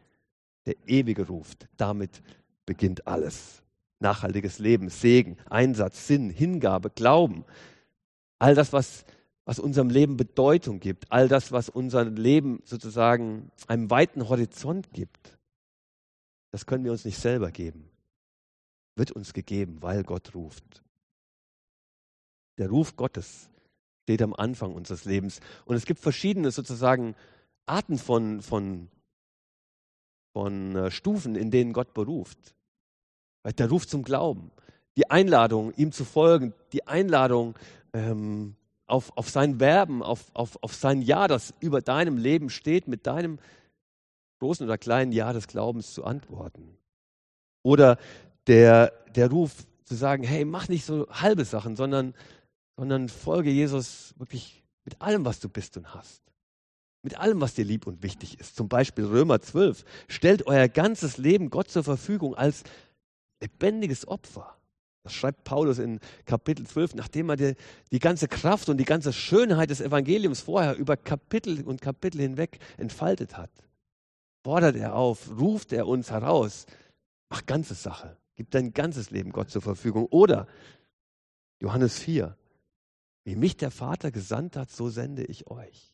Der 0.70 0.76
Ewige 0.86 1.26
ruft. 1.26 1.68
Damit 1.78 2.22
beginnt 2.68 3.08
alles 3.08 3.64
nachhaltiges 3.98 4.60
Leben, 4.60 4.90
Segen, 4.90 5.36
Einsatz, 5.50 6.06
Sinn, 6.06 6.30
Hingabe, 6.30 6.92
Glauben. 6.92 7.44
All 8.38 8.54
das, 8.54 8.72
was, 8.72 9.04
was 9.46 9.58
unserem 9.58 9.90
Leben 9.90 10.16
Bedeutung 10.16 10.80
gibt, 10.80 11.12
all 11.12 11.28
das, 11.28 11.52
was 11.52 11.70
unserem 11.70 12.16
Leben 12.16 12.62
sozusagen 12.66 13.52
einem 13.66 13.90
weiten 13.90 14.30
Horizont 14.30 14.94
gibt, 14.94 15.40
das 16.52 16.68
können 16.68 16.84
wir 16.84 16.92
uns 16.92 17.04
nicht 17.04 17.18
selber 17.18 17.50
geben. 17.50 17.90
Wird 18.96 19.12
uns 19.12 19.34
gegeben, 19.34 19.82
weil 19.82 20.04
Gott 20.04 20.36
ruft. 20.36 20.84
Der 22.60 22.70
Ruf 22.70 22.96
Gottes 22.96 23.50
steht 24.04 24.22
am 24.22 24.36
Anfang 24.36 24.76
unseres 24.76 25.06
Lebens. 25.06 25.40
Und 25.66 25.78
es 25.78 25.88
gibt 25.88 26.00
verschiedene 26.00 26.52
sozusagen 26.52 27.16
Arten 27.66 27.98
von, 27.98 28.44
von, 28.44 28.90
von 30.34 30.76
äh, 30.76 30.92
Stufen, 30.92 31.36
in 31.36 31.52
denen 31.52 31.74
Gott 31.74 31.94
beruft. 31.94 32.56
Der 33.58 33.70
Ruf 33.70 33.88
zum 33.88 34.04
Glauben, 34.04 34.52
die 34.98 35.10
Einladung, 35.10 35.74
ihm 35.76 35.92
zu 35.92 36.04
folgen, 36.04 36.54
die 36.74 36.88
Einladung 36.88 37.56
ähm, 37.94 38.56
auf, 38.86 39.16
auf 39.18 39.30
sein 39.30 39.60
Werben, 39.60 40.04
auf, 40.04 40.26
auf, 40.34 40.62
auf 40.62 40.74
sein 40.76 41.02
Ja, 41.02 41.28
das 41.28 41.54
über 41.60 41.82
deinem 41.82 42.18
Leben 42.18 42.50
steht, 42.50 42.88
mit 42.88 43.08
deinem 43.08 43.40
großen 44.40 44.66
oder 44.66 44.78
kleinen 44.78 45.12
Ja 45.12 45.32
des 45.34 45.48
Glaubens 45.48 45.94
zu 45.94 46.04
antworten. 46.04 46.78
Oder 47.64 47.98
der, 48.48 48.92
der 49.16 49.30
Ruf 49.30 49.66
zu 49.84 49.96
sagen, 49.96 50.24
hey, 50.24 50.46
mach 50.46 50.70
nicht 50.70 50.86
so 50.86 51.08
halbe 51.10 51.46
Sachen, 51.46 51.76
sondern, 51.76 52.14
sondern 52.78 53.10
folge 53.10 53.50
Jesus 53.50 54.14
wirklich 54.18 54.64
mit 54.86 55.02
allem, 55.02 55.26
was 55.26 55.40
du 55.40 55.50
bist 55.50 55.78
und 55.78 55.94
hast. 55.94 56.22
Mit 57.10 57.20
allem, 57.20 57.42
was 57.42 57.56
dir 57.56 57.66
lieb 57.66 57.88
und 57.88 58.04
wichtig 58.04 58.40
ist. 58.40 58.56
Zum 58.56 58.70
Beispiel 58.70 59.04
Römer 59.04 59.42
12. 59.42 59.84
Stellt 60.08 60.46
euer 60.46 60.68
ganzes 60.68 61.18
Leben 61.18 61.50
Gott 61.50 61.72
zur 61.72 61.84
Verfügung 61.84 62.36
als 62.36 62.62
lebendiges 63.42 64.08
Opfer. 64.08 64.56
Das 65.02 65.14
schreibt 65.14 65.44
Paulus 65.44 65.80
in 65.80 66.00
Kapitel 66.26 66.68
12, 66.68 66.94
nachdem 66.94 67.30
er 67.32 67.36
die, 67.36 67.56
die, 67.92 67.98
ganze 67.98 68.28
Kraft 68.28 68.70
und 68.70 68.78
die 68.78 68.86
ganze 68.86 69.12
Schönheit 69.12 69.72
des 69.72 69.82
Evangeliums 69.82 70.42
vorher 70.42 70.76
über 70.76 70.98
Kapitel 70.98 71.64
und 71.64 71.82
Kapitel 71.82 72.22
hinweg 72.22 72.60
entfaltet 72.78 73.38
hat. 73.38 73.50
Fordert 74.44 74.76
er 74.76 74.94
auf, 74.94 75.32
ruft 75.40 75.74
er 75.74 75.88
uns 75.88 76.12
heraus, 76.12 76.68
mach 77.32 77.44
ganze 77.48 77.74
Sache, 77.74 78.18
gib 78.36 78.52
dein 78.52 78.72
ganzes 78.72 79.10
Leben 79.10 79.32
Gott 79.32 79.50
zur 79.50 79.64
Verfügung. 79.64 80.06
Oder 80.12 80.46
Johannes 81.60 81.98
4, 81.98 82.38
wie 83.24 83.36
mich 83.36 83.58
der 83.58 83.72
Vater 83.72 84.12
gesandt 84.12 84.56
hat, 84.56 84.70
so 84.70 84.90
sende 84.90 85.24
ich 85.24 85.48
euch. 85.48 85.89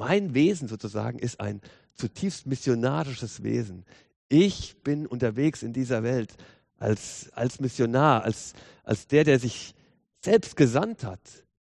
Mein 0.00 0.32
Wesen 0.32 0.66
sozusagen 0.66 1.18
ist 1.18 1.40
ein 1.40 1.60
zutiefst 1.94 2.46
missionarisches 2.46 3.42
Wesen. 3.42 3.84
Ich 4.30 4.82
bin 4.82 5.06
unterwegs 5.06 5.62
in 5.62 5.74
dieser 5.74 6.02
Welt 6.02 6.32
als, 6.78 7.30
als 7.34 7.60
Missionar, 7.60 8.24
als, 8.24 8.54
als 8.82 9.08
der, 9.08 9.24
der 9.24 9.38
sich 9.38 9.74
selbst 10.24 10.56
gesandt 10.56 11.04
hat. 11.04 11.20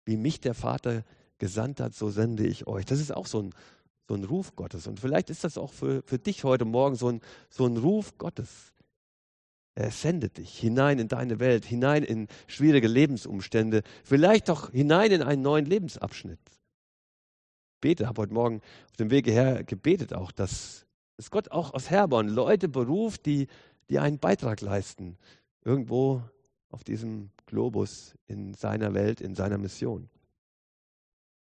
Wie 0.04 0.18
mich 0.18 0.38
der 0.38 0.52
Vater 0.52 1.02
gesandt 1.38 1.80
hat, 1.80 1.94
so 1.94 2.10
sende 2.10 2.46
ich 2.46 2.66
euch. 2.66 2.84
Das 2.84 3.00
ist 3.00 3.10
auch 3.10 3.26
so 3.26 3.40
ein, 3.40 3.54
so 4.06 4.16
ein 4.16 4.24
Ruf 4.24 4.54
Gottes. 4.54 4.86
Und 4.86 5.00
vielleicht 5.00 5.30
ist 5.30 5.42
das 5.42 5.56
auch 5.56 5.72
für, 5.72 6.02
für 6.04 6.18
dich 6.18 6.44
heute 6.44 6.66
Morgen 6.66 6.96
so 6.96 7.08
ein, 7.08 7.22
so 7.48 7.64
ein 7.64 7.78
Ruf 7.78 8.18
Gottes. 8.18 8.74
Er 9.74 9.90
sendet 9.90 10.36
dich 10.36 10.58
hinein 10.58 10.98
in 10.98 11.08
deine 11.08 11.40
Welt, 11.40 11.64
hinein 11.64 12.02
in 12.02 12.28
schwierige 12.48 12.86
Lebensumstände, 12.86 13.82
vielleicht 14.04 14.50
auch 14.50 14.72
hinein 14.72 15.10
in 15.10 15.22
einen 15.22 15.40
neuen 15.40 15.64
Lebensabschnitt. 15.64 16.38
Bete, 17.80 18.06
habe 18.06 18.22
heute 18.22 18.34
Morgen 18.34 18.60
auf 18.90 18.96
dem 18.96 19.10
Wege 19.10 19.30
her 19.32 19.64
gebetet 19.64 20.14
auch, 20.14 20.32
dass 20.32 20.86
dass 21.20 21.30
Gott 21.30 21.50
auch 21.50 21.74
aus 21.74 21.90
Herborn 21.90 22.28
Leute 22.28 22.66
beruft, 22.66 23.26
die, 23.26 23.48
die 23.90 23.98
einen 23.98 24.18
Beitrag 24.18 24.62
leisten, 24.62 25.18
irgendwo 25.62 26.22
auf 26.70 26.82
diesem 26.82 27.28
Globus 27.44 28.14
in 28.26 28.54
seiner 28.54 28.94
Welt, 28.94 29.20
in 29.20 29.34
seiner 29.34 29.58
Mission. 29.58 30.08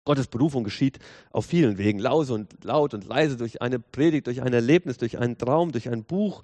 Gottes 0.05 0.27
Berufung 0.27 0.63
geschieht 0.63 0.99
auf 1.31 1.47
vielen 1.47 1.77
Wegen, 1.77 1.99
laut 1.99 2.29
und 2.29 2.63
laut 2.63 2.93
und 2.93 3.03
leise, 3.05 3.35
durch 3.35 3.61
eine 3.61 3.77
Predigt, 3.77 4.27
durch 4.27 4.41
ein 4.41 4.53
Erlebnis, 4.53 4.99
durch 4.99 5.17
einen 5.17 5.37
Traum, 5.37 5.73
durch 5.73 5.89
ein 5.89 6.05
Buch, 6.05 6.43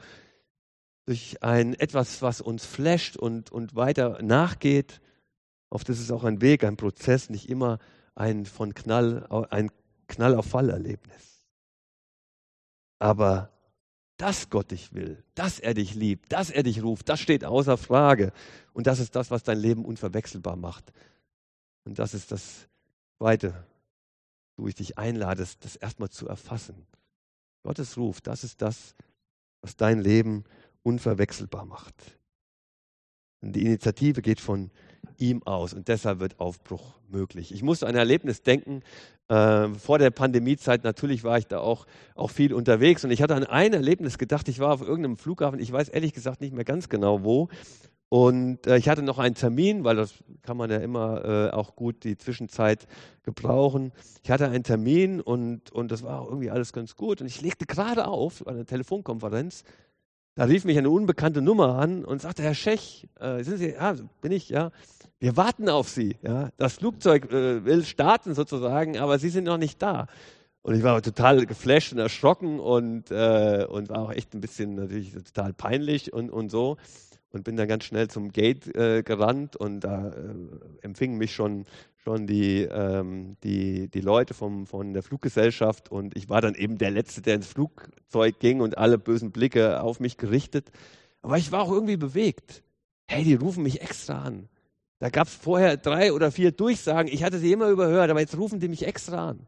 durch 1.05 1.41
ein 1.41 1.75
etwas, 1.75 2.21
was 2.21 2.41
uns 2.41 2.65
flasht 2.65 3.15
und, 3.15 3.53
und 3.53 3.77
weiter 3.77 4.21
nachgeht. 4.21 4.99
Oft 5.69 5.87
ist 5.87 6.01
es 6.01 6.11
auch 6.11 6.25
ein 6.25 6.41
Weg, 6.41 6.65
ein 6.65 6.75
Prozess, 6.75 7.29
nicht 7.29 7.47
immer 7.49 7.79
ein 8.15 8.45
von 8.45 8.73
Knall, 8.73 9.25
ein 9.49 9.71
Knall 10.07 10.35
auf 10.35 10.45
Fall 10.45 10.69
Erlebnis. 10.69 11.45
Aber 12.99 13.49
dass 14.17 14.49
Gott 14.49 14.71
dich 14.71 14.93
will, 14.93 15.23
dass 15.35 15.59
er 15.59 15.73
dich 15.73 15.95
liebt, 15.95 16.31
dass 16.31 16.49
er 16.49 16.63
dich 16.63 16.83
ruft, 16.83 17.09
das 17.09 17.19
steht 17.19 17.43
außer 17.43 17.77
Frage. 17.77 18.31
Und 18.73 18.87
das 18.87 18.99
ist 18.99 19.15
das, 19.15 19.31
was 19.31 19.43
dein 19.43 19.57
Leben 19.57 19.83
unverwechselbar 19.85 20.55
macht. 20.55 20.93
Und 21.83 21.99
das 21.99 22.13
ist 22.13 22.31
das 22.31 22.67
Zweite, 23.17 23.65
wo 24.55 24.67
ich 24.67 24.75
dich 24.75 24.97
einlade, 24.97 25.45
das 25.59 25.75
erstmal 25.75 26.09
zu 26.09 26.27
erfassen. 26.27 26.85
Gottes 27.63 27.97
Ruf, 27.97 28.21
das 28.21 28.43
ist 28.43 28.61
das, 28.61 28.95
was 29.61 29.75
dein 29.75 29.99
Leben 29.99 30.43
unverwechselbar 30.83 31.65
macht. 31.65 31.95
Und 33.41 33.53
die 33.53 33.65
Initiative 33.65 34.21
geht 34.21 34.39
von 34.39 34.71
ihm 35.17 35.43
aus 35.43 35.73
und 35.73 35.87
deshalb 35.87 36.19
wird 36.19 36.39
Aufbruch 36.39 36.93
möglich. 37.09 37.53
Ich 37.53 37.63
muss 37.63 37.83
an 37.83 37.89
ein 37.89 37.95
Erlebnis 37.95 38.41
denken. 38.41 38.81
Äh, 39.27 39.69
vor 39.69 39.99
der 39.99 40.09
Pandemiezeit 40.09 40.83
natürlich 40.83 41.23
war 41.23 41.37
ich 41.37 41.47
da 41.47 41.59
auch, 41.59 41.85
auch 42.15 42.29
viel 42.29 42.53
unterwegs 42.53 43.03
und 43.03 43.11
ich 43.11 43.21
hatte 43.21 43.35
an 43.35 43.43
ein 43.43 43.73
Erlebnis 43.73 44.17
gedacht. 44.17 44.47
Ich 44.49 44.59
war 44.59 44.73
auf 44.73 44.81
irgendeinem 44.81 45.17
Flughafen, 45.17 45.59
ich 45.59 45.71
weiß 45.71 45.89
ehrlich 45.89 46.13
gesagt 46.13 46.41
nicht 46.41 46.53
mehr 46.53 46.65
ganz 46.65 46.89
genau 46.89 47.23
wo. 47.23 47.49
Und 48.09 48.67
äh, 48.67 48.77
ich 48.77 48.89
hatte 48.89 49.01
noch 49.01 49.17
einen 49.17 49.33
Termin, 49.33 49.83
weil 49.83 49.95
das 49.95 50.13
kann 50.43 50.55
man 50.55 50.69
ja 50.69 50.77
immer 50.77 51.25
äh, 51.25 51.49
auch 51.49 51.75
gut 51.75 52.03
die 52.03 52.15
Zwischenzeit 52.15 52.85
gebrauchen. 53.23 53.91
Ich 54.23 54.29
hatte 54.29 54.47
einen 54.47 54.63
Termin 54.63 55.19
und, 55.19 55.71
und 55.71 55.91
das 55.91 56.03
war 56.03 56.25
irgendwie 56.25 56.51
alles 56.51 56.73
ganz 56.73 56.95
gut. 56.95 57.21
Und 57.21 57.27
ich 57.27 57.41
legte 57.41 57.65
gerade 57.65 58.05
auf, 58.05 58.45
eine 58.45 58.65
Telefonkonferenz, 58.65 59.63
da 60.35 60.45
rief 60.45 60.65
mich 60.65 60.77
eine 60.77 60.89
unbekannte 60.89 61.41
Nummer 61.41 61.79
an 61.79 62.05
und 62.05 62.21
sagte, 62.21 62.43
Herr 62.43 62.53
Schech, 62.53 63.07
äh, 63.19 63.43
sind 63.43 63.57
Sie, 63.57 63.71
ja, 63.71 63.95
bin 64.21 64.31
ich, 64.31 64.49
ja. 64.49 64.71
Wir 65.23 65.37
warten 65.37 65.69
auf 65.69 65.87
Sie. 65.87 66.17
Ja. 66.21 66.49
Das 66.57 66.73
Flugzeug 66.73 67.31
äh, 67.31 67.63
will 67.63 67.85
starten 67.85 68.35
sozusagen, 68.35 68.97
aber 68.97 69.19
Sie 69.19 69.29
sind 69.29 69.45
noch 69.45 69.57
nicht 69.57 69.81
da. 69.81 70.07
Und 70.63 70.75
ich 70.75 70.83
war 70.83 71.01
total 71.01 71.45
geflasht 71.45 71.93
und 71.93 71.99
erschrocken 71.99 72.59
und, 72.59 73.09
äh, 73.09 73.65
und 73.69 73.87
war 73.87 73.99
auch 73.99 74.11
echt 74.11 74.33
ein 74.33 74.41
bisschen 74.41 74.75
natürlich 74.75 75.13
total 75.13 75.53
peinlich 75.53 76.11
und, 76.11 76.29
und 76.29 76.49
so. 76.49 76.75
Und 77.31 77.45
bin 77.45 77.55
dann 77.55 77.69
ganz 77.69 77.85
schnell 77.85 78.09
zum 78.09 78.33
Gate 78.33 78.75
äh, 78.75 79.01
gerannt 79.01 79.55
und 79.55 79.79
da 79.79 80.09
äh, 80.09 80.35
empfingen 80.81 81.17
mich 81.17 81.33
schon 81.33 81.63
schon 81.95 82.27
die, 82.27 82.63
ähm, 82.63 83.37
die, 83.45 83.87
die 83.87 84.01
Leute 84.01 84.33
vom, 84.33 84.67
von 84.67 84.91
der 84.91 85.03
Fluggesellschaft 85.03 85.89
und 85.89 86.17
ich 86.17 86.27
war 86.27 86.41
dann 86.41 86.53
eben 86.53 86.77
der 86.77 86.91
Letzte, 86.91 87.21
der 87.21 87.35
ins 87.35 87.47
Flugzeug 87.47 88.39
ging 88.39 88.59
und 88.59 88.77
alle 88.77 88.97
bösen 88.97 89.31
Blicke 89.31 89.81
auf 89.81 90.01
mich 90.01 90.17
gerichtet. 90.17 90.69
Aber 91.21 91.37
ich 91.37 91.53
war 91.53 91.61
auch 91.61 91.71
irgendwie 91.71 91.95
bewegt. 91.95 92.61
Hey, 93.07 93.23
die 93.23 93.35
rufen 93.35 93.63
mich 93.63 93.81
extra 93.81 94.21
an. 94.21 94.49
Da 94.99 95.09
gab 95.09 95.27
es 95.27 95.35
vorher 95.35 95.77
drei 95.77 96.13
oder 96.13 96.31
vier 96.31 96.51
Durchsagen. 96.51 97.11
Ich 97.11 97.23
hatte 97.23 97.39
sie 97.39 97.51
immer 97.51 97.69
überhört, 97.69 98.09
aber 98.09 98.19
jetzt 98.19 98.37
rufen 98.37 98.59
die 98.59 98.69
mich 98.69 98.85
extra 98.85 99.29
an. 99.29 99.47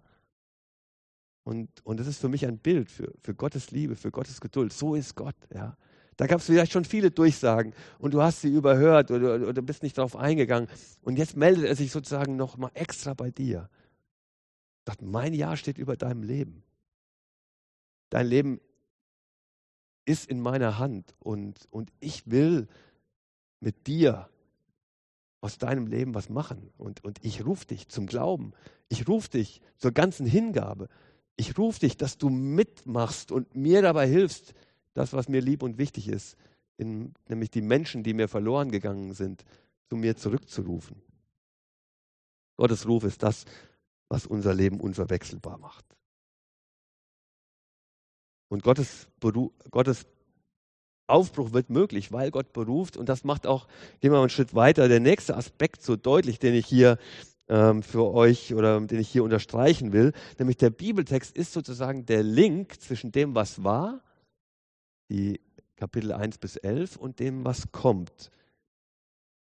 Und, 1.44 1.70
und 1.86 2.00
das 2.00 2.08
ist 2.08 2.20
für 2.20 2.28
mich 2.28 2.46
ein 2.46 2.58
Bild 2.58 2.90
für, 2.90 3.14
für 3.20 3.36
Gottes 3.36 3.72
Liebe, 3.72 3.96
für 3.96 4.12
Gottes 4.12 4.42
Geduld. 4.42 4.74
So 4.74 4.96
ist 4.96 5.16
Gott. 5.16 5.36
Ja. 5.54 5.78
Da 6.18 6.28
gab 6.28 6.40
es 6.40 6.46
vielleicht 6.46 6.72
schon 6.72 6.86
viele 6.86 7.12
Durchsagen 7.12 7.74
und 8.00 8.14
du 8.14 8.22
hast 8.22 8.42
sie 8.42 8.50
überhört 8.50 9.12
oder, 9.12 9.48
oder 9.48 9.62
bist 9.62 9.84
nicht 9.84 9.98
darauf 9.98 10.16
eingegangen. 10.16 10.70
Und 11.02 11.18
jetzt 11.18 11.36
meldet 11.36 11.66
er 11.66 11.76
sich 11.76 11.92
sozusagen 11.92 12.36
nochmal 12.36 12.72
extra 12.74 13.14
bei 13.14 13.32
dir. 13.32 13.70
Sagt, 14.86 15.02
mein 15.02 15.34
Ja 15.34 15.58
steht 15.58 15.78
über 15.78 15.98
deinem 15.98 16.24
Leben. 16.24 16.64
Dein 18.10 18.28
Leben 18.28 18.62
ist 20.06 20.30
in 20.30 20.40
meiner 20.40 20.80
Hand 20.80 21.16
und, 21.20 21.68
und 21.70 21.92
ich 22.00 22.30
will 22.30 22.68
mit 23.60 23.88
dir 23.88 24.30
aus 25.46 25.60
deinem 25.60 25.86
Leben 25.86 26.16
was 26.16 26.30
machen. 26.30 26.72
Und, 26.76 27.04
und 27.04 27.24
ich 27.24 27.46
rufe 27.46 27.68
dich 27.68 27.88
zum 27.88 28.08
Glauben. 28.08 28.54
Ich 28.90 29.08
rufe 29.08 29.30
dich 29.30 29.62
zur 29.78 29.92
ganzen 29.92 30.26
Hingabe. 30.26 30.90
Ich 31.38 31.56
rufe 31.56 31.82
dich, 31.82 31.98
dass 31.98 32.18
du 32.18 32.30
mitmachst 32.30 33.32
und 33.32 33.56
mir 33.56 33.84
dabei 33.84 34.08
hilfst, 34.08 34.56
das, 34.96 35.14
was 35.14 35.30
mir 35.30 35.42
lieb 35.42 35.62
und 35.62 35.78
wichtig 35.78 36.08
ist, 36.08 36.36
in, 36.78 37.14
nämlich 37.28 37.52
die 37.52 37.62
Menschen, 37.62 38.02
die 38.02 38.16
mir 38.16 38.28
verloren 38.28 38.72
gegangen 38.72 39.14
sind, 39.14 39.46
zu 39.88 39.96
mir 39.96 40.16
zurückzurufen. 40.18 41.00
Gottes 42.58 42.88
Ruf 42.88 43.04
ist 43.04 43.22
das, 43.22 43.46
was 44.10 44.26
unser 44.26 44.54
Leben 44.56 44.80
unverwechselbar 44.80 45.60
macht. 45.60 45.86
Und 48.48 48.64
Gottes, 48.64 49.10
Gottes 49.70 50.08
Aufbruch 51.08 51.54
wird 51.54 51.70
möglich, 51.70 52.12
weil 52.12 52.32
Gott 52.32 52.54
beruft. 52.54 52.98
Und 52.98 53.10
das 53.10 53.24
macht 53.24 53.48
auch, 53.48 53.68
gehen 54.00 54.12
wir 54.12 54.18
mal 54.18 54.22
einen 54.22 54.30
Schritt 54.30 54.56
weiter, 54.56 54.88
der 54.88 55.00
nächste 55.00 55.36
Aspekt 55.38 55.82
so 55.82 55.96
deutlich, 55.96 56.40
den 56.40 56.54
ich 56.54 56.66
hier 56.66 56.98
ähm, 57.48 57.84
für 57.84 58.12
euch 58.14 58.54
oder 58.54 58.80
den 58.82 59.00
ich 59.00 59.10
hier 59.10 59.24
unterstreichen 59.24 59.94
will. 59.94 60.14
Nämlich 60.40 60.58
der 60.58 60.70
Bibeltext 60.70 61.36
ist 61.36 61.54
sozusagen 61.54 62.06
der 62.06 62.24
Link 62.24 62.82
zwischen 62.82 63.12
dem, 63.12 63.36
was 63.36 63.64
war 63.64 64.02
die 65.10 65.40
Kapitel 65.76 66.12
1 66.12 66.38
bis 66.38 66.56
11 66.56 66.96
und 66.96 67.20
dem, 67.20 67.46
was 67.46 67.72
kommt. 67.72 68.32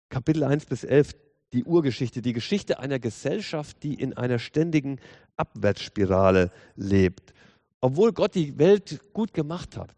Kapitel 0.08 0.44
1 0.44 0.66
bis 0.66 0.84
11, 0.84 1.14
die 1.52 1.64
Urgeschichte, 1.64 2.20
die 2.22 2.32
Geschichte 2.32 2.78
einer 2.80 2.98
Gesellschaft, 2.98 3.82
die 3.82 3.94
in 3.94 4.14
einer 4.14 4.38
ständigen 4.38 5.00
Abwärtsspirale 5.36 6.50
lebt. 6.76 7.32
Obwohl 7.80 8.12
Gott 8.12 8.34
die 8.34 8.58
Welt 8.58 9.00
gut 9.12 9.32
gemacht 9.32 9.76
hat, 9.76 9.94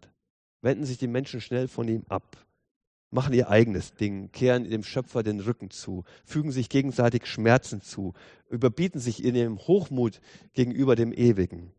wenden 0.67 0.85
sich 0.85 0.99
die 0.99 1.07
Menschen 1.07 1.41
schnell 1.41 1.69
von 1.69 1.89
ihm 1.89 2.05
ab, 2.09 2.37
machen 3.11 3.33
ihr 3.33 3.49
eigenes 3.49 3.95
Ding, 3.95 4.31
kehren 4.33 4.69
dem 4.69 4.83
Schöpfer 4.83 5.23
den 5.23 5.41
Rücken 5.41 5.71
zu, 5.71 6.05
fügen 6.25 6.51
sich 6.51 6.69
gegenseitig 6.69 7.27
Schmerzen 7.27 7.81
zu, 7.81 8.13
überbieten 8.51 9.01
sich 9.01 9.25
in 9.25 9.35
ihrem 9.35 9.59
Hochmut 9.59 10.21
gegenüber 10.55 10.97
dem 10.97 11.13
Ewigen. 11.13 11.73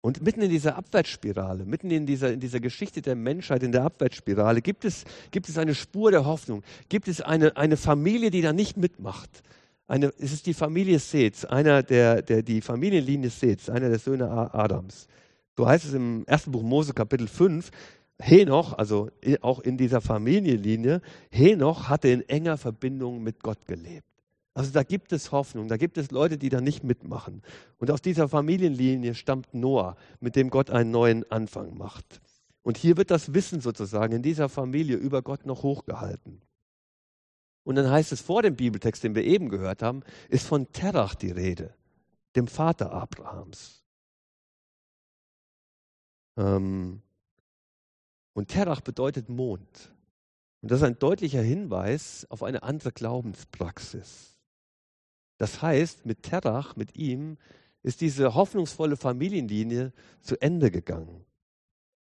Und 0.00 0.22
mitten 0.22 0.42
in 0.42 0.50
dieser 0.50 0.76
Abwärtsspirale, 0.76 1.64
mitten 1.64 1.90
in 1.90 2.06
dieser, 2.06 2.32
in 2.32 2.38
dieser 2.38 2.60
Geschichte 2.60 3.02
der 3.02 3.16
Menschheit, 3.16 3.62
in 3.62 3.72
der 3.72 3.82
Abwärtsspirale, 3.82 4.62
gibt 4.62 4.84
es, 4.84 5.04
gibt 5.32 5.48
es 5.48 5.58
eine 5.58 5.74
Spur 5.74 6.12
der 6.12 6.24
Hoffnung, 6.24 6.62
gibt 6.88 7.08
es 7.08 7.20
eine, 7.20 7.56
eine 7.56 7.76
Familie, 7.76 8.30
die 8.30 8.42
da 8.42 8.52
nicht 8.52 8.76
mitmacht. 8.76 9.42
Eine, 9.88 10.12
es 10.18 10.32
ist 10.32 10.46
die 10.46 10.54
Familie 10.54 10.98
Seth, 10.98 11.50
einer 11.50 11.82
der, 11.82 12.22
der 12.22 12.42
die 12.42 12.60
Familienlinie 12.60 13.30
Seth, 13.30 13.70
einer 13.70 13.88
der 13.88 13.98
Söhne 13.98 14.30
Adams. 14.30 15.08
So 15.58 15.66
heißt 15.66 15.86
es 15.86 15.92
im 15.92 16.24
ersten 16.28 16.52
Buch 16.52 16.62
Mose 16.62 16.94
Kapitel 16.94 17.26
5. 17.26 17.72
Henoch, 18.20 18.74
also 18.74 19.10
auch 19.40 19.58
in 19.58 19.76
dieser 19.76 20.00
Familienlinie, 20.00 21.00
Henoch 21.32 21.88
hatte 21.88 22.06
in 22.06 22.20
enger 22.28 22.58
Verbindung 22.58 23.24
mit 23.24 23.42
Gott 23.42 23.66
gelebt. 23.66 24.06
Also 24.54 24.70
da 24.70 24.84
gibt 24.84 25.12
es 25.12 25.32
Hoffnung, 25.32 25.66
da 25.66 25.76
gibt 25.76 25.98
es 25.98 26.12
Leute, 26.12 26.38
die 26.38 26.48
da 26.48 26.60
nicht 26.60 26.84
mitmachen. 26.84 27.42
Und 27.78 27.90
aus 27.90 28.00
dieser 28.02 28.28
Familienlinie 28.28 29.16
stammt 29.16 29.52
Noah, 29.52 29.96
mit 30.20 30.36
dem 30.36 30.50
Gott 30.50 30.70
einen 30.70 30.92
neuen 30.92 31.28
Anfang 31.28 31.76
macht. 31.76 32.20
Und 32.62 32.76
hier 32.76 32.96
wird 32.96 33.10
das 33.10 33.34
Wissen 33.34 33.60
sozusagen 33.60 34.14
in 34.14 34.22
dieser 34.22 34.48
Familie 34.48 34.94
über 34.94 35.22
Gott 35.22 35.44
noch 35.44 35.64
hochgehalten. 35.64 36.40
Und 37.64 37.74
dann 37.74 37.90
heißt 37.90 38.12
es 38.12 38.20
vor 38.20 38.42
dem 38.42 38.54
Bibeltext, 38.54 39.02
den 39.02 39.16
wir 39.16 39.24
eben 39.24 39.48
gehört 39.48 39.82
haben, 39.82 40.04
ist 40.28 40.46
von 40.46 40.70
Terach 40.70 41.16
die 41.16 41.32
Rede, 41.32 41.74
dem 42.36 42.46
Vater 42.46 42.92
Abrahams. 42.92 43.77
Ähm, 46.38 47.02
und 48.32 48.48
Terach 48.48 48.80
bedeutet 48.80 49.28
Mond. 49.28 49.92
Und 50.62 50.70
das 50.70 50.80
ist 50.80 50.86
ein 50.86 50.98
deutlicher 50.98 51.42
Hinweis 51.42 52.26
auf 52.30 52.42
eine 52.42 52.62
andere 52.62 52.92
Glaubenspraxis. 52.92 54.38
Das 55.36 55.60
heißt, 55.60 56.06
mit 56.06 56.22
Terach, 56.22 56.76
mit 56.76 56.96
ihm, 56.96 57.36
ist 57.82 58.00
diese 58.00 58.34
hoffnungsvolle 58.34 58.96
Familienlinie 58.96 59.92
zu 60.20 60.40
Ende 60.40 60.70
gegangen. 60.70 61.24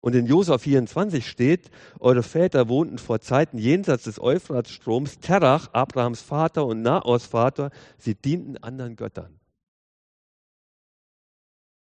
Und 0.00 0.14
in 0.14 0.26
Josua 0.26 0.58
24 0.58 1.26
steht, 1.26 1.70
eure 1.98 2.22
Väter 2.22 2.68
wohnten 2.68 2.98
vor 2.98 3.20
Zeiten 3.20 3.58
jenseits 3.58 4.04
des 4.04 4.20
Euphratstroms, 4.20 5.18
Terach, 5.18 5.72
Abrahams 5.72 6.20
Vater 6.20 6.66
und 6.66 6.82
Naos 6.82 7.26
Vater, 7.26 7.70
sie 7.96 8.14
dienten 8.14 8.56
anderen 8.58 8.96
Göttern. 8.96 9.40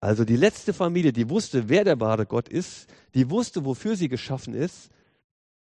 Also 0.02 0.26
die 0.26 0.36
letzte 0.36 0.74
Familie, 0.74 1.14
die 1.14 1.30
wusste, 1.30 1.70
wer 1.70 1.84
der 1.84 2.00
wahre 2.00 2.26
Gott 2.26 2.50
ist, 2.50 2.88
die 3.14 3.30
wusste, 3.30 3.66
wofür 3.66 3.96
sie 3.96 4.10
geschaffen 4.10 4.56
ist, 4.56 4.90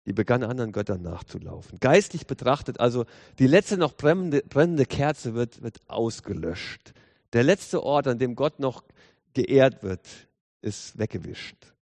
die 0.06 0.14
begann 0.14 0.42
anderen 0.42 0.72
Göttern 0.72 1.02
nachzulaufen. 1.02 1.78
Geistlich 1.78 2.26
betrachtet, 2.26 2.80
also 2.80 3.04
die 3.38 3.46
letzte 3.46 3.76
noch 3.76 3.94
brennende, 3.94 4.42
brennende 4.48 4.86
Kerze 4.86 5.34
wird, 5.34 5.62
wird 5.62 5.80
ausgelöscht. 5.88 6.94
Der 7.34 7.44
letzte 7.44 7.82
Ort, 7.82 8.08
an 8.08 8.18
dem 8.18 8.34
Gott 8.34 8.60
noch 8.60 8.82
geehrt 9.34 9.82
wird, 9.82 10.00
ist 10.62 10.98
weggewischt. 10.98 11.74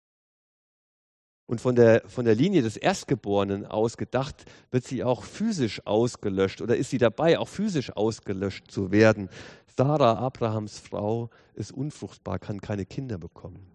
Und 1.46 1.60
von 1.60 1.76
der, 1.76 2.02
von 2.08 2.24
der 2.24 2.34
Linie 2.34 2.62
des 2.62 2.76
Erstgeborenen 2.76 3.66
aus 3.66 3.96
gedacht, 3.96 4.44
wird 4.72 4.84
sie 4.84 5.04
auch 5.04 5.22
physisch 5.22 5.86
ausgelöscht 5.86 6.60
oder 6.60 6.76
ist 6.76 6.90
sie 6.90 6.98
dabei, 6.98 7.38
auch 7.38 7.48
physisch 7.48 7.92
ausgelöscht 7.92 8.68
zu 8.70 8.90
werden. 8.90 9.28
Sarah, 9.76 10.18
Abrahams 10.18 10.80
Frau, 10.80 11.30
ist 11.54 11.70
unfruchtbar, 11.70 12.40
kann 12.40 12.60
keine 12.60 12.84
Kinder 12.84 13.18
bekommen. 13.18 13.70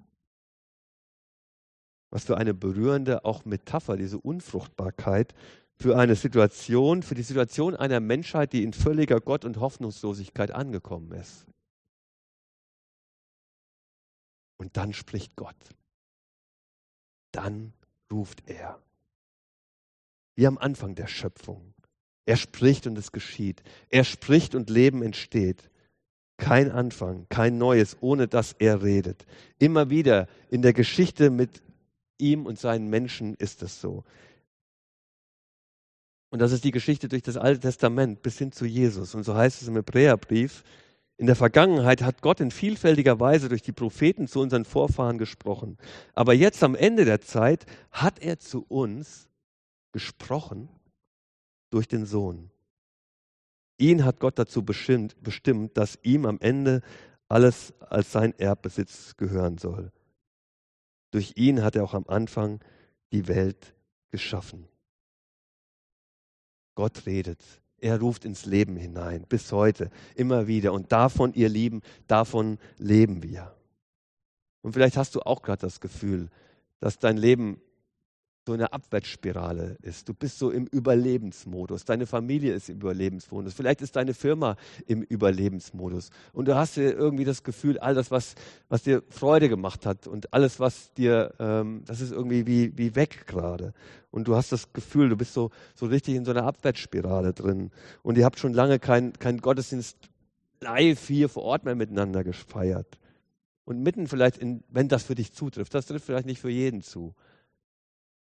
Was 2.10 2.25
für 2.25 2.36
eine 2.36 2.54
berührende 2.54 3.24
auch 3.24 3.46
Metapher, 3.46 3.96
diese 3.96 4.20
Unfruchtbarkeit 4.20 5.34
für 5.78 5.98
eine 5.98 6.16
Situation, 6.16 7.04
für 7.04 7.16
die 7.16 7.24
Situation 7.24 7.75
einer 7.75 8.01
Menschheit, 8.01 8.51
die 8.51 8.63
in 8.63 8.74
völliger 8.74 9.22
Gott- 9.22 9.46
und 9.46 9.62
Hoffnungslosigkeit 9.62 10.51
angekommen 10.51 11.13
ist. 11.13 11.46
Und 14.58 14.75
dann 14.75 14.94
spricht 14.94 15.38
Gott 15.38 15.56
dann 17.32 17.74
ruft 18.12 18.44
er. 18.48 18.82
Wie 20.36 20.48
am 20.48 20.58
Anfang 20.58 20.96
der 20.96 21.08
Schöpfung. 21.08 21.74
Er 22.26 22.38
spricht 22.38 22.88
und 22.88 22.98
es 22.98 23.12
geschieht. 23.12 23.64
Er 23.90 24.04
spricht 24.04 24.56
und 24.56 24.70
Leben 24.70 25.04
entsteht. 25.04 25.70
Kein 26.38 26.72
Anfang, 26.72 27.28
kein 27.30 27.58
Neues, 27.58 27.98
ohne 28.02 28.28
dass 28.28 28.54
er 28.54 28.82
redet. 28.82 29.26
Immer 29.60 29.90
wieder 29.90 30.28
in 30.50 30.62
der 30.62 30.74
Geschichte 30.74 31.30
mit 31.30 31.62
ihm 32.18 32.46
und 32.46 32.60
seinen 32.60 32.90
Menschen 32.90 33.36
ist 33.36 33.62
es 33.64 33.82
so. 33.82 34.04
Und 36.30 36.40
das 36.40 36.54
ist 36.54 36.64
die 36.64 36.72
Geschichte 36.72 37.10
durch 37.10 37.24
das 37.24 37.38
Alte 37.38 37.60
Testament 37.60 38.22
bis 38.22 38.38
hin 38.38 38.52
zu 38.52 38.66
Jesus. 38.66 39.14
Und 39.14 39.24
so 39.24 39.36
heißt 39.36 39.62
es 39.62 39.68
im 39.68 39.76
Hebräerbrief, 39.76 40.64
in 41.22 41.28
der 41.28 41.36
Vergangenheit 41.36 42.01
hat 42.01 42.24
Gott 42.24 42.40
in 42.40 42.50
vielfältiger 42.50 43.20
Weise 43.20 43.48
durch 43.48 43.62
die 43.62 43.74
Propheten 43.74 44.28
zu 44.28 44.40
unseren 44.40 44.66
Vorfahren 44.66 45.20
gesprochen. 45.20 45.78
Aber 46.16 46.34
jetzt 46.34 46.63
am 46.63 46.74
Ende 46.74 47.06
der 47.06 47.22
Zeit 47.22 47.68
hat 47.92 48.18
er 48.18 48.40
zu 48.40 48.66
uns 48.68 49.30
gesprochen 49.92 50.68
durch 51.70 51.88
den 51.88 52.08
Sohn. 52.08 52.50
Ihn 53.78 54.04
hat 54.04 54.20
Gott 54.20 54.40
dazu 54.40 54.66
bestimmt, 54.66 55.16
bestimmt, 55.22 55.78
dass 55.78 56.00
ihm 56.01 56.25
am 56.25 56.40
Ende 56.40 56.82
alles 57.30 57.72
als 57.80 58.12
sein 58.12 58.34
Erbbesitz 58.40 59.16
gehören 59.16 59.60
soll. 59.60 59.92
Durch 61.12 61.34
ihn 61.36 61.62
hat 61.62 61.75
er 61.75 61.84
auch 61.84 61.94
am 61.94 62.08
Anfang 62.08 62.62
die 63.12 63.28
Welt 63.28 63.75
geschaffen. 64.10 64.68
Gott 66.74 67.06
redet. 67.06 67.61
Er 67.82 68.00
ruft 68.00 68.26
ins 68.26 68.46
Leben 68.46 68.78
hinein, 68.78 69.26
bis 69.28 69.52
heute, 69.52 69.90
immer 70.16 70.48
wieder. 70.48 70.72
Und 70.72 70.92
davon, 70.92 71.34
ihr 71.34 71.50
Lieben, 71.50 71.82
davon 72.08 72.60
leben 72.78 73.24
wir. 73.24 73.56
Und 74.62 74.74
vielleicht 74.74 74.98
hast 74.98 75.16
du 75.16 75.22
auch 75.22 75.42
gerade 75.42 75.62
das 75.62 75.82
Gefühl, 75.82 76.30
dass 76.80 77.00
dein 77.00 77.18
Leben 77.18 77.60
so 78.51 78.55
eine 78.55 78.74
Abwärtsspirale 78.74 79.77
ist. 79.81 80.10
Du 80.10 80.13
bist 80.13 80.38
so 80.38 80.51
im 80.51 80.67
Überlebensmodus. 80.67 81.86
Deine 81.86 82.05
Familie 82.05 82.53
ist 82.53 82.70
im 82.70 82.79
Überlebensmodus. 82.79 83.53
Vielleicht 83.53 83.81
ist 83.81 83.96
deine 83.96 84.13
Firma 84.13 84.58
im 84.88 85.03
Überlebensmodus. 85.03 86.10
Und 86.34 86.50
du 86.50 86.55
hast 86.55 86.77
irgendwie 86.77 87.24
das 87.24 87.43
Gefühl, 87.43 87.79
all 87.79 87.96
das, 87.96 88.12
was, 88.12 88.36
was 88.67 88.84
dir 88.84 89.03
Freude 89.10 89.48
gemacht 89.48 89.86
hat 89.86 90.05
und 90.05 90.34
alles, 90.34 90.60
was 90.60 90.91
dir, 90.93 91.34
ähm, 91.39 91.84
das 91.86 92.01
ist 92.01 92.12
irgendwie 92.12 92.46
wie, 92.46 92.77
wie 92.77 92.93
weg 92.96 93.25
gerade. 93.25 93.74
Und 94.12 94.27
du 94.27 94.36
hast 94.36 94.51
das 94.51 94.74
Gefühl, 94.74 95.08
du 95.08 95.15
bist 95.15 95.34
so, 95.34 95.50
so 95.74 95.86
richtig 95.86 96.15
in 96.15 96.25
so 96.25 96.31
einer 96.31 96.43
Abwärtsspirale 96.43 97.31
drin. 97.31 97.72
Und 98.03 98.17
ihr 98.17 98.25
habt 98.25 98.38
schon 98.38 98.53
lange 98.53 98.79
keinen 98.79 99.13
kein 99.13 99.38
Gottesdienst 99.38 99.98
live 100.60 101.08
hier 101.08 101.29
vor 101.29 101.43
Ort 101.43 101.63
mehr 101.63 101.75
miteinander 101.75 102.25
gefeiert. 102.25 103.00
Und 103.63 103.81
mitten 103.81 104.08
vielleicht, 104.08 104.38
in, 104.38 104.65
wenn 104.67 104.89
das 104.89 105.03
für 105.03 105.15
dich 105.15 105.31
zutrifft, 105.31 105.74
das 105.74 105.86
trifft 105.86 106.05
vielleicht 106.05 106.25
nicht 106.25 106.41
für 106.41 106.50
jeden 106.50 106.81
zu. 106.81 107.15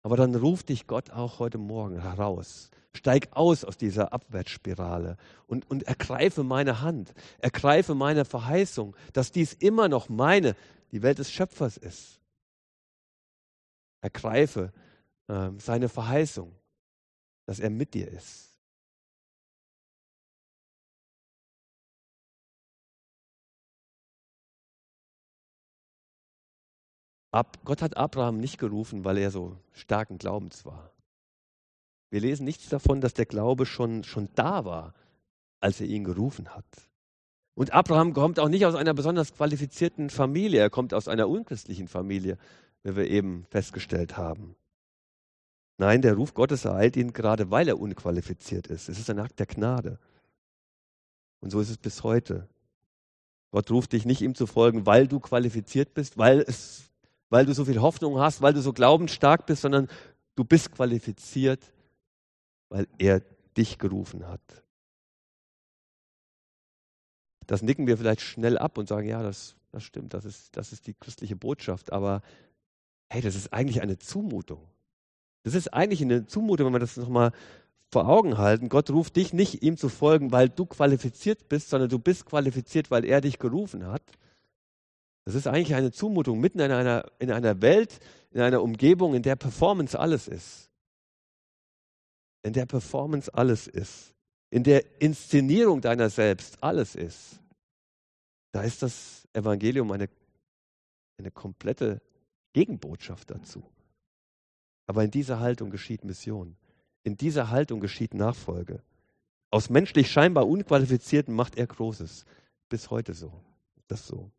Aber 0.01 0.15
dann 0.15 0.33
ruft 0.35 0.69
dich 0.69 0.87
Gott 0.87 1.09
auch 1.09 1.39
heute 1.39 1.57
Morgen 1.57 2.01
heraus. 2.01 2.69
Steig 2.93 3.29
aus 3.31 3.63
aus 3.63 3.77
dieser 3.77 4.13
Abwärtsspirale 4.13 5.17
und, 5.45 5.69
und 5.69 5.83
ergreife 5.83 6.43
meine 6.43 6.81
Hand, 6.81 7.13
ergreife 7.37 7.93
meine 7.95 8.25
Verheißung, 8.25 8.95
dass 9.13 9.31
dies 9.31 9.53
immer 9.53 9.87
noch 9.87 10.09
meine, 10.09 10.55
die 10.91 11.03
Welt 11.03 11.19
des 11.19 11.31
Schöpfers 11.31 11.77
ist. 11.77 12.19
Ergreife 14.01 14.71
äh, 15.27 15.51
seine 15.57 15.89
Verheißung, 15.89 16.55
dass 17.45 17.59
er 17.59 17.69
mit 17.69 17.93
dir 17.93 18.07
ist. 18.07 18.48
Ab, 27.31 27.59
Gott 27.63 27.81
hat 27.81 27.97
Abraham 27.97 28.39
nicht 28.39 28.57
gerufen, 28.57 29.05
weil 29.05 29.17
er 29.17 29.31
so 29.31 29.57
starken 29.71 30.17
Glaubens 30.17 30.65
war. 30.65 30.91
Wir 32.09 32.21
lesen 32.21 32.43
nichts 32.43 32.69
davon, 32.69 33.01
dass 33.01 33.13
der 33.13 33.27
Glaube 33.27 33.65
schon, 33.65 34.03
schon 34.03 34.29
da 34.33 34.65
war, 34.65 34.93
als 35.59 35.79
er 35.79 35.87
ihn 35.87 36.03
gerufen 36.03 36.49
hat. 36.49 36.65
Und 37.53 37.73
Abraham 37.73 38.13
kommt 38.13 38.39
auch 38.39 38.49
nicht 38.49 38.65
aus 38.65 38.73
einer 38.73 38.93
besonders 38.93 39.33
qualifizierten 39.33 40.09
Familie, 40.09 40.61
er 40.61 40.69
kommt 40.69 40.93
aus 40.93 41.07
einer 41.07 41.27
unchristlichen 41.27 41.87
Familie, 41.87 42.37
wie 42.83 42.95
wir 42.95 43.07
eben 43.07 43.45
festgestellt 43.49 44.17
haben. 44.17 44.55
Nein, 45.77 46.01
der 46.01 46.15
Ruf 46.15 46.33
Gottes 46.33 46.65
ereilt 46.65 46.97
ihn 46.97 47.13
gerade, 47.13 47.51
weil 47.51 47.67
er 47.67 47.79
unqualifiziert 47.79 48.67
ist. 48.67 48.89
Es 48.89 48.97
ist 48.97 49.09
ein 49.09 49.19
Akt 49.19 49.39
der 49.39 49.45
Gnade. 49.45 49.99
Und 51.41 51.51
so 51.51 51.61
ist 51.61 51.69
es 51.69 51.77
bis 51.77 52.03
heute. 52.03 52.49
Gott 53.51 53.71
ruft 53.71 53.93
dich 53.93 54.05
nicht 54.05 54.21
ihm 54.21 54.35
zu 54.35 54.45
folgen, 54.45 54.85
weil 54.85 55.07
du 55.07 55.19
qualifiziert 55.19 55.93
bist, 55.93 56.17
weil 56.17 56.39
es 56.41 56.88
weil 57.29 57.45
du 57.45 57.53
so 57.53 57.65
viel 57.65 57.81
Hoffnung 57.81 58.19
hast, 58.19 58.41
weil 58.41 58.53
du 58.53 58.61
so 58.61 58.73
glaubensstark 58.73 59.45
bist, 59.45 59.61
sondern 59.61 59.87
du 60.35 60.43
bist 60.43 60.71
qualifiziert, 60.71 61.61
weil 62.69 62.87
er 62.97 63.21
dich 63.57 63.77
gerufen 63.77 64.27
hat. 64.27 64.41
Das 67.47 67.61
nicken 67.61 67.87
wir 67.87 67.97
vielleicht 67.97 68.21
schnell 68.21 68.57
ab 68.57 68.77
und 68.77 68.87
sagen, 68.87 69.07
ja, 69.07 69.23
das, 69.23 69.55
das 69.71 69.83
stimmt, 69.83 70.13
das 70.13 70.25
ist, 70.25 70.55
das 70.55 70.71
ist 70.71 70.85
die 70.87 70.93
christliche 70.93 71.35
Botschaft, 71.35 71.91
aber 71.91 72.21
hey, 73.09 73.21
das 73.21 73.35
ist 73.35 73.51
eigentlich 73.53 73.81
eine 73.81 73.97
Zumutung. 73.97 74.61
Das 75.43 75.55
ist 75.55 75.73
eigentlich 75.73 76.01
eine 76.01 76.27
Zumutung, 76.27 76.67
wenn 76.67 76.73
wir 76.73 76.79
das 76.79 76.97
nochmal 76.97 77.31
vor 77.91 78.07
Augen 78.07 78.37
halten. 78.37 78.69
Gott 78.69 78.91
ruft 78.91 79.15
dich 79.15 79.33
nicht, 79.33 79.63
ihm 79.63 79.77
zu 79.77 79.89
folgen, 79.89 80.31
weil 80.31 80.49
du 80.49 80.65
qualifiziert 80.65 81.49
bist, 81.49 81.69
sondern 81.69 81.89
du 81.89 81.97
bist 81.97 82.25
qualifiziert, 82.25 82.91
weil 82.91 83.03
er 83.03 83.21
dich 83.21 83.39
gerufen 83.39 83.87
hat. 83.87 84.03
Das 85.29 85.35
ist 85.35 85.45
eigentlich 85.45 85.75
eine 85.75 85.91
Zumutung 85.91 86.39
mitten 86.39 86.59
in 86.59 86.71
einer, 86.71 87.05
in 87.19 87.31
einer 87.31 87.61
Welt, 87.61 87.99
in 88.31 88.41
einer 88.41 88.63
Umgebung, 88.63 89.13
in 89.13 89.21
der 89.21 89.35
Performance 89.35 89.99
alles 89.99 90.27
ist. 90.27 90.71
In 92.41 92.53
der 92.53 92.65
Performance 92.65 93.31
alles 93.31 93.67
ist. 93.67 94.15
In 94.49 94.63
der 94.63 94.99
Inszenierung 94.99 95.81
deiner 95.81 96.09
selbst 96.09 96.63
alles 96.63 96.95
ist. 96.95 97.39
Da 98.53 98.63
ist 98.63 98.81
das 98.81 99.27
Evangelium 99.31 99.91
eine, 99.91 100.09
eine 101.19 101.29
komplette 101.29 102.01
Gegenbotschaft 102.53 103.29
dazu. 103.29 103.61
Aber 104.87 105.03
in 105.03 105.11
dieser 105.11 105.39
Haltung 105.39 105.69
geschieht 105.69 106.03
Mission. 106.03 106.57
In 107.03 107.17
dieser 107.17 107.51
Haltung 107.51 107.81
geschieht 107.81 108.15
Nachfolge. 108.15 108.81
Aus 109.51 109.69
menschlich 109.69 110.11
scheinbar 110.11 110.47
Unqualifizierten 110.47 111.35
macht 111.35 111.55
er 111.55 111.67
Großes. 111.67 112.25
Bis 112.67 112.89
heute 112.89 113.13
so. 113.13 113.31
Das 113.87 114.07
so. 114.07 114.31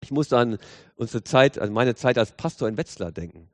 Ich 0.00 0.10
musste 0.10 0.38
an 0.38 0.58
unsere 0.96 1.24
Zeit, 1.24 1.58
an 1.58 1.72
meine 1.72 1.94
Zeit 1.94 2.18
als 2.18 2.32
Pastor 2.32 2.68
in 2.68 2.76
Wetzlar 2.76 3.12
denken. 3.12 3.48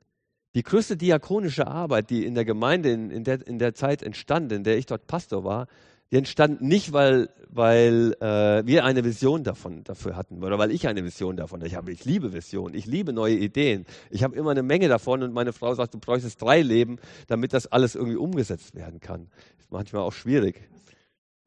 Die 0.55 0.63
größte 0.63 0.97
diakonische 0.97 1.67
Arbeit, 1.67 2.09
die 2.09 2.25
in 2.25 2.35
der 2.35 2.45
Gemeinde 2.45 2.91
in, 2.91 3.09
in, 3.09 3.23
der, 3.23 3.45
in 3.47 3.57
der 3.57 3.73
Zeit 3.73 4.03
entstand, 4.03 4.51
in 4.51 4.63
der 4.63 4.77
ich 4.77 4.85
dort 4.85 5.07
Pastor 5.07 5.43
war, 5.43 5.67
die 6.11 6.17
entstand 6.17 6.61
nicht, 6.61 6.93
weil, 6.93 7.29
weil 7.49 8.15
äh, 8.19 8.63
wir 8.67 8.85
eine 8.85 9.03
Vision 9.03 9.43
davon, 9.43 9.83
dafür 9.83 10.15
hatten 10.15 10.43
oder 10.43 10.59
weil 10.59 10.69
ich 10.69 10.87
eine 10.87 11.03
Vision 11.03 11.37
davon 11.37 11.65
ich 11.65 11.73
habe. 11.73 11.91
Ich 11.91 12.05
liebe 12.05 12.33
Visionen, 12.33 12.75
ich 12.75 12.85
liebe 12.85 13.13
neue 13.13 13.35
Ideen. 13.35 13.87
Ich 14.11 14.23
habe 14.23 14.35
immer 14.35 14.51
eine 14.51 14.61
Menge 14.61 14.87
davon 14.89 15.23
und 15.23 15.33
meine 15.33 15.53
Frau 15.53 15.73
sagt, 15.73 15.95
du 15.95 15.97
bräuchtest 15.97 16.39
drei 16.39 16.61
Leben, 16.61 16.99
damit 17.25 17.51
das 17.53 17.65
alles 17.65 17.95
irgendwie 17.95 18.17
umgesetzt 18.17 18.75
werden 18.75 18.99
kann. 18.99 19.31
Ist 19.57 19.71
manchmal 19.71 20.03
auch 20.03 20.13
schwierig. 20.13 20.69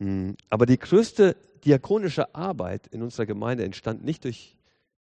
Hm. 0.01 0.35
Aber 0.51 0.67
die 0.67 0.81
größte 0.81 1.37
diakonische 1.65 2.35
Arbeit 2.35 2.89
in 2.89 3.03
unserer 3.03 3.27
Gemeinde 3.27 3.63
entstand 3.63 4.05
nicht 4.05 4.25
durch 4.25 4.56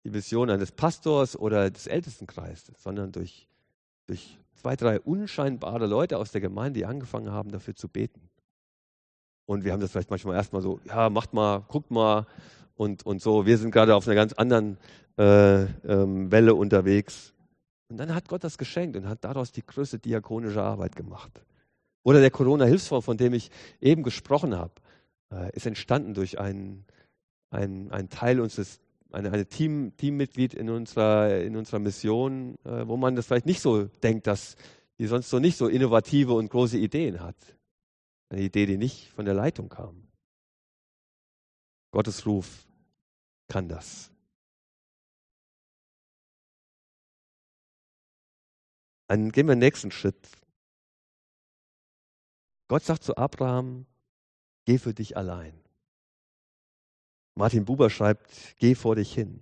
die 0.10 0.14
Vision 0.18 0.50
eines 0.50 0.72
Pastors 0.72 1.38
oder 1.38 1.70
des 1.70 1.88
Ältestenkreises, 1.88 2.82
sondern 2.82 3.12
durch, 3.12 3.48
durch 4.08 4.38
zwei, 4.56 4.76
drei 4.76 5.00
unscheinbare 5.00 5.88
Leute 5.88 6.18
aus 6.18 6.32
der 6.32 6.42
Gemeinde, 6.42 6.80
die 6.80 6.86
angefangen 6.86 7.32
haben, 7.32 7.52
dafür 7.52 7.76
zu 7.76 7.88
beten. 7.88 8.30
Und 9.46 9.64
wir 9.64 9.72
haben 9.72 9.80
das 9.80 9.92
vielleicht 9.92 10.12
manchmal 10.12 10.36
erstmal 10.36 10.62
so, 10.62 10.80
ja, 10.86 11.10
macht 11.10 11.34
mal, 11.34 11.64
guckt 11.68 11.90
mal 11.92 12.28
und, 12.76 13.06
und 13.06 13.22
so. 13.22 13.46
Wir 13.46 13.58
sind 13.58 13.72
gerade 13.72 13.96
auf 13.96 14.06
einer 14.08 14.16
ganz 14.16 14.34
anderen 14.34 14.78
äh, 15.18 15.64
ähm, 15.64 16.32
Welle 16.32 16.54
unterwegs. 16.54 17.34
Und 17.90 17.98
dann 17.98 18.14
hat 18.14 18.28
Gott 18.28 18.44
das 18.44 18.58
geschenkt 18.58 18.96
und 18.96 19.08
hat 19.08 19.24
daraus 19.24 19.52
die 19.52 19.66
größte 19.66 19.98
diakonische 19.98 20.62
Arbeit 20.62 20.96
gemacht. 20.96 21.42
Oder 22.04 22.20
der 22.20 22.32
Corona-Hilfsfonds, 22.32 23.06
von 23.06 23.18
dem 23.18 23.34
ich 23.34 23.50
eben 23.82 24.04
gesprochen 24.04 24.56
habe, 24.56 24.74
äh, 25.32 25.52
ist 25.56 25.66
entstanden 25.66 26.14
durch 26.14 26.40
einen, 26.40 26.86
einen, 27.50 27.92
einen 27.92 28.10
Teil 28.10 28.40
unseres 28.40 28.80
eine, 29.12 29.32
eine 29.32 29.46
Team, 29.46 29.94
Teammitglied 29.98 30.54
in 30.54 30.70
unserer, 30.70 31.42
in 31.42 31.56
unserer 31.56 31.80
Mission, 31.80 32.56
äh, 32.66 32.88
wo 32.88 32.98
man 32.98 33.16
das 33.16 33.28
vielleicht 33.28 33.46
nicht 33.46 33.62
so 33.62 33.86
denkt, 33.86 34.28
dass 34.28 34.56
die 35.00 35.08
sonst 35.08 35.30
so 35.30 35.40
nicht 35.40 35.58
so 35.58 35.68
innovative 35.68 36.34
und 36.34 36.50
große 36.50 36.78
Ideen 36.78 37.22
hat. 37.22 37.38
Eine 38.30 38.42
Idee, 38.42 38.66
die 38.66 38.78
nicht 38.78 39.10
von 39.10 39.26
der 39.26 39.34
Leitung 39.34 39.70
kam. 39.70 40.08
Gottes 41.92 42.26
Ruf 42.26 42.68
kann 43.48 43.68
das. 43.68 44.12
Dann 49.08 49.32
gehen 49.32 49.48
wir 49.48 49.56
den 49.56 49.60
nächsten 49.60 49.90
Schritt. 49.90 50.30
Gott 52.68 52.84
sagt 52.84 53.04
zu 53.04 53.18
Abraham, 53.18 53.88
geh 54.66 54.78
für 54.78 54.94
dich 54.94 55.18
allein. 55.18 55.60
Martin 57.40 57.64
Buber 57.64 57.90
schreibt, 57.90 58.30
geh 58.58 58.76
vor 58.76 58.98
dich 58.98 59.14
hin. 59.14 59.42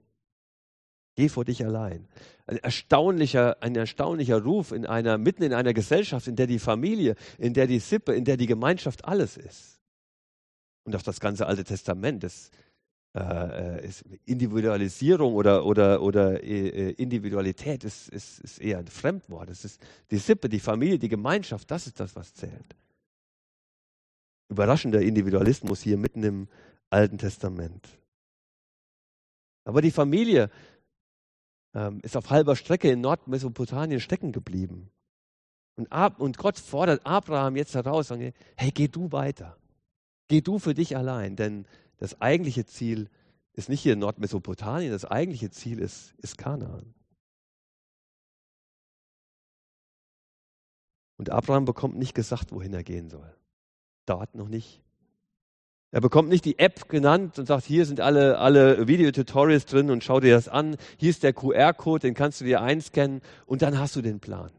Geh 1.16 1.30
vor 1.30 1.46
dich 1.46 1.66
allein. 1.66 2.08
Ein 2.46 2.58
erstaunlicher, 2.58 3.58
ein 3.62 3.76
erstaunlicher 3.76 4.40
Ruf 4.40 4.72
in 4.72 4.86
einer, 4.86 5.18
mitten 5.18 5.42
in 5.42 5.52
einer 5.52 5.74
Gesellschaft, 5.74 6.28
in 6.28 6.36
der 6.36 6.46
die 6.46 6.60
Familie, 6.60 7.16
in 7.40 7.56
der 7.56 7.66
die 7.66 7.80
Sippe, 7.80 8.14
in 8.14 8.24
der 8.24 8.38
die 8.38 8.46
Gemeinschaft 8.46 9.04
alles 9.04 9.36
ist. 9.36 9.80
Und 10.84 10.96
auch 10.96 11.02
das 11.02 11.20
ganze 11.20 11.48
Alte 11.48 11.64
Testament 11.64 12.24
ist, 12.24 12.54
äh, 13.16 13.88
ist 13.88 14.04
Individualisierung 14.26 15.34
oder, 15.34 15.66
oder, 15.66 16.04
oder 16.04 16.44
äh, 16.44 16.92
Individualität 16.92 17.84
ist, 17.84 18.10
ist, 18.10 18.42
ist 18.42 18.62
eher 18.62 18.78
ein 18.78 18.88
Fremdwort. 18.88 19.50
Es 19.50 19.66
ist 19.66 19.82
die 20.12 20.18
Sippe, 20.18 20.50
die 20.50 20.60
Familie, 20.60 21.00
die 21.00 21.10
Gemeinschaft, 21.10 21.72
das 21.72 21.88
ist 21.88 22.00
das, 22.00 22.16
was 22.16 22.32
zählt. 22.36 22.76
Überraschender 24.50 25.02
Individualismus 25.02 25.82
hier 25.82 25.98
mitten 25.98 26.22
im 26.22 26.48
Alten 26.89 27.17
Testament. 27.17 27.88
Aber 29.65 29.82
die 29.82 29.91
Familie 29.91 30.50
ähm, 31.73 32.00
ist 32.02 32.15
auf 32.15 32.30
halber 32.30 32.56
Strecke 32.56 32.89
in 32.89 33.02
Nordmesopotamien 33.02 34.00
stecken 34.00 34.32
geblieben. 34.32 34.89
Und, 35.76 35.91
Ab 35.91 36.19
und 36.19 36.38
Gott 36.38 36.58
fordert 36.58 37.06
Abraham 37.06 37.56
jetzt 37.56 37.76
heraus, 37.76 38.08
sagen, 38.08 38.34
hey, 38.56 38.71
geh 38.71 38.88
du 38.88 39.12
weiter. 39.12 39.58
Geh 40.28 40.41
du 40.41 40.60
für 40.60 40.73
dich 40.73 40.97
allein, 40.97 41.36
denn 41.36 41.67
das 41.97 42.21
eigentliche 42.21 42.65
Ziel 42.65 43.10
ist 43.54 43.69
nicht 43.69 43.82
hier 43.82 43.93
in 43.93 44.00
Nordmesopotamien, 44.00 44.91
das 44.91 45.06
eigentliche 45.06 45.50
Ziel 45.52 45.80
ist, 45.80 46.13
ist 46.17 46.38
Kanaan. 46.38 46.93
Und 51.17 51.32
Abraham 51.32 51.65
bekommt 51.65 51.97
nicht 51.97 52.13
gesagt, 52.13 52.52
wohin 52.52 52.73
er 52.73 52.84
gehen 52.84 53.10
soll. 53.10 53.36
Dauert 54.06 54.36
noch 54.36 54.47
nicht. 54.47 54.84
Er 55.91 56.02
bekommt 56.02 56.30
nicht 56.30 56.43
die 56.43 56.60
App 56.60 56.89
genannt 56.89 57.39
und 57.39 57.45
sagt, 57.45 57.65
hier 57.65 57.86
sind 57.86 58.02
alle, 58.02 58.39
alle 58.39 58.88
Videotutorials 58.88 59.65
drin 59.65 59.89
und 59.89 60.04
schau 60.04 60.19
dir 60.19 60.36
das 60.36 60.50
an. 60.50 60.76
Hier 60.97 61.10
ist 61.10 61.23
der 61.23 61.34
QR-Code, 61.34 62.02
den 62.02 62.13
kannst 62.13 62.41
du 62.41 62.45
dir 62.45 62.62
einscannen 62.62 63.21
und 63.45 63.62
dann 63.62 63.80
hast 63.80 63.95
du 63.95 64.02
den 64.02 64.19
Plan. 64.19 64.52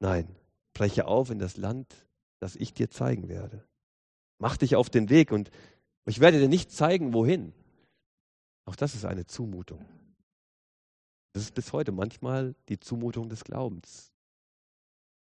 Nein, 0.00 0.34
breche 0.72 1.06
auf 1.06 1.30
in 1.30 1.38
das 1.38 1.56
Land, 1.56 1.94
das 2.40 2.56
ich 2.56 2.72
dir 2.72 2.90
zeigen 2.90 3.28
werde. 3.28 3.64
Mach 4.38 4.56
dich 4.56 4.76
auf 4.76 4.88
den 4.88 5.10
Weg 5.10 5.30
und 5.30 5.50
ich 6.06 6.20
werde 6.20 6.38
dir 6.38 6.48
nicht 6.48 6.72
zeigen, 6.72 7.12
wohin. 7.12 7.52
Auch 8.64 8.76
das 8.76 8.94
ist 8.94 9.04
eine 9.04 9.26
Zumutung. 9.26 9.84
Das 11.34 11.42
ist 11.42 11.54
bis 11.54 11.72
heute 11.72 11.92
manchmal 11.92 12.54
die 12.68 12.80
Zumutung 12.80 13.28
des 13.28 13.44
Glaubens. 13.44 14.10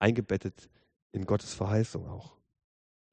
Eingebettet 0.01 0.69
in 1.13 1.27
Gottes 1.27 1.55
Verheißung 1.55 2.09
auch. 2.09 2.37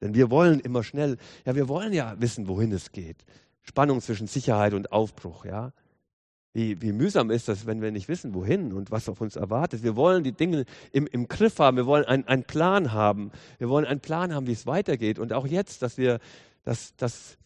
Denn 0.02 0.14
wir 0.14 0.30
wollen 0.30 0.60
immer 0.60 0.82
schnell, 0.82 1.16
ja, 1.46 1.54
wir 1.54 1.68
wollen 1.68 1.92
ja 1.92 2.16
wissen, 2.18 2.48
wohin 2.48 2.72
es 2.72 2.90
geht. 2.90 3.24
Spannung 3.62 4.00
zwischen 4.00 4.26
Sicherheit 4.26 4.74
und 4.74 4.90
Aufbruch, 4.92 5.44
ja. 5.44 5.72
Wie, 6.54 6.82
wie 6.82 6.92
mühsam 6.92 7.30
ist 7.30 7.48
das, 7.48 7.64
wenn 7.64 7.80
wir 7.80 7.92
nicht 7.92 8.08
wissen, 8.08 8.34
wohin 8.34 8.74
und 8.74 8.90
was 8.90 9.08
auf 9.08 9.22
uns 9.22 9.36
erwartet. 9.36 9.82
Wir 9.82 9.96
wollen 9.96 10.22
die 10.22 10.32
Dinge 10.32 10.66
im, 10.90 11.06
im 11.06 11.28
Griff 11.28 11.58
haben. 11.60 11.78
Wir 11.78 11.86
wollen 11.86 12.04
ein, 12.04 12.28
einen 12.28 12.44
Plan 12.44 12.92
haben. 12.92 13.30
Wir 13.56 13.70
wollen 13.70 13.86
einen 13.86 14.00
Plan 14.00 14.34
haben, 14.34 14.46
wie 14.46 14.52
es 14.52 14.66
weitergeht. 14.66 15.18
Und 15.18 15.32
auch 15.32 15.46
jetzt, 15.46 15.80
dass 15.80 15.96
wir, 15.96 16.18
dass, 16.64 16.94
dass, 16.96 17.38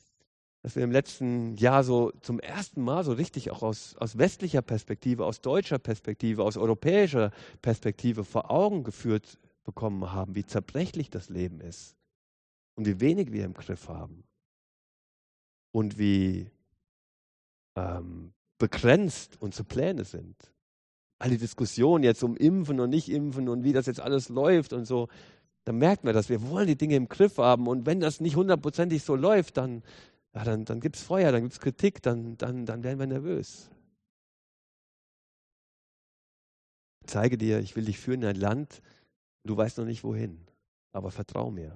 dass 0.62 0.74
wir 0.74 0.82
im 0.82 0.90
letzten 0.90 1.54
Jahr 1.54 1.84
so 1.84 2.10
zum 2.20 2.40
ersten 2.40 2.82
Mal 2.82 3.04
so 3.04 3.12
richtig 3.12 3.52
auch 3.52 3.62
aus, 3.62 3.94
aus 3.98 4.18
westlicher 4.18 4.62
Perspektive, 4.62 5.24
aus 5.24 5.40
deutscher 5.40 5.78
Perspektive, 5.78 6.42
aus 6.42 6.56
europäischer 6.56 7.30
Perspektive 7.62 8.24
vor 8.24 8.50
Augen 8.50 8.82
geführt 8.82 9.38
bekommen 9.62 10.12
haben, 10.12 10.34
wie 10.34 10.46
zerbrechlich 10.46 11.10
das 11.10 11.28
Leben 11.28 11.60
ist 11.60 11.95
und 12.76 12.86
wie 12.86 13.00
wenig 13.00 13.32
wir 13.32 13.44
im 13.44 13.54
Griff 13.54 13.88
haben 13.88 14.24
und 15.72 15.98
wie 15.98 16.50
ähm, 17.76 18.32
begrenzt 18.58 19.36
unsere 19.40 19.64
Pläne 19.64 20.04
sind. 20.04 20.36
All 21.18 21.30
die 21.30 21.38
Diskussionen 21.38 22.04
jetzt 22.04 22.22
um 22.22 22.36
Impfen 22.36 22.80
und 22.80 22.90
Nicht-Impfen 22.90 23.48
und 23.48 23.64
wie 23.64 23.72
das 23.72 23.86
jetzt 23.86 24.00
alles 24.00 24.28
läuft 24.28 24.72
und 24.72 24.84
so, 24.84 25.08
dann 25.64 25.78
merkt 25.78 26.04
man 26.04 26.14
das. 26.14 26.28
Wir 26.28 26.42
wollen 26.48 26.66
die 26.66 26.76
Dinge 26.76 26.96
im 26.96 27.08
Griff 27.08 27.38
haben 27.38 27.66
und 27.66 27.86
wenn 27.86 28.00
das 28.00 28.20
nicht 28.20 28.36
hundertprozentig 28.36 29.02
so 29.02 29.16
läuft, 29.16 29.56
dann, 29.56 29.82
ja, 30.34 30.44
dann, 30.44 30.64
dann 30.64 30.80
gibt 30.80 30.96
es 30.96 31.02
Feuer, 31.02 31.32
dann 31.32 31.42
gibt 31.42 31.54
es 31.54 31.60
Kritik, 31.60 32.02
dann, 32.02 32.36
dann, 32.36 32.66
dann 32.66 32.82
werden 32.82 32.98
wir 32.98 33.06
nervös. 33.06 33.70
Ich 37.00 37.08
zeige 37.10 37.38
dir, 37.38 37.60
ich 37.60 37.76
will 37.76 37.84
dich 37.84 37.98
führen 37.98 38.22
in 38.22 38.28
ein 38.28 38.36
Land, 38.36 38.82
du 39.44 39.56
weißt 39.56 39.78
noch 39.78 39.84
nicht 39.84 40.04
wohin, 40.04 40.38
aber 40.92 41.10
vertrau 41.10 41.50
mir. 41.50 41.72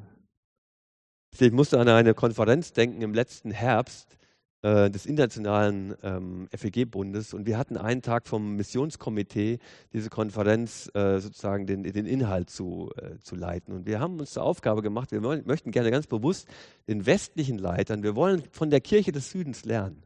Ich 1.39 1.53
musste 1.53 1.79
an 1.79 1.89
eine 1.89 2.13
Konferenz 2.13 2.73
denken 2.73 3.01
im 3.01 3.15
letzten 3.15 3.51
Herbst 3.51 4.19
äh, 4.63 4.91
des 4.91 5.07
Internationalen 5.07 5.95
ähm, 6.03 6.49
FEG-Bundes 6.55 7.33
und 7.33 7.47
wir 7.47 7.57
hatten 7.57 7.79
einen 7.79 8.03
Tag 8.03 8.27
vom 8.29 8.57
Missionskomitee 8.57 9.59
diese 9.95 10.11
Konferenz 10.11 10.91
äh, 10.93 11.19
sozusagen 11.19 11.67
den, 11.67 11.83
den 11.83 12.05
Inhalt 12.05 12.51
zu, 12.51 12.91
äh, 12.97 13.19
zu 13.21 13.37
leiten. 13.37 13.73
Und 13.73 13.87
wir 13.87 14.01
haben 14.01 14.21
uns 14.21 14.33
zur 14.33 14.43
Aufgabe 14.43 14.83
gemacht, 14.83 15.13
wir 15.13 15.21
möchten 15.21 15.71
gerne 15.71 15.91
ganz 15.91 16.07
bewusst 16.07 16.47
den 16.89 17.07
westlichen 17.07 17.57
Leitern, 17.57 18.03
wir 18.03 18.17
wollen 18.17 18.43
von 18.51 18.69
der 18.69 18.83
Kirche 18.83 19.13
des 19.13 19.31
Südens 19.31 19.65
lernen. 19.65 20.03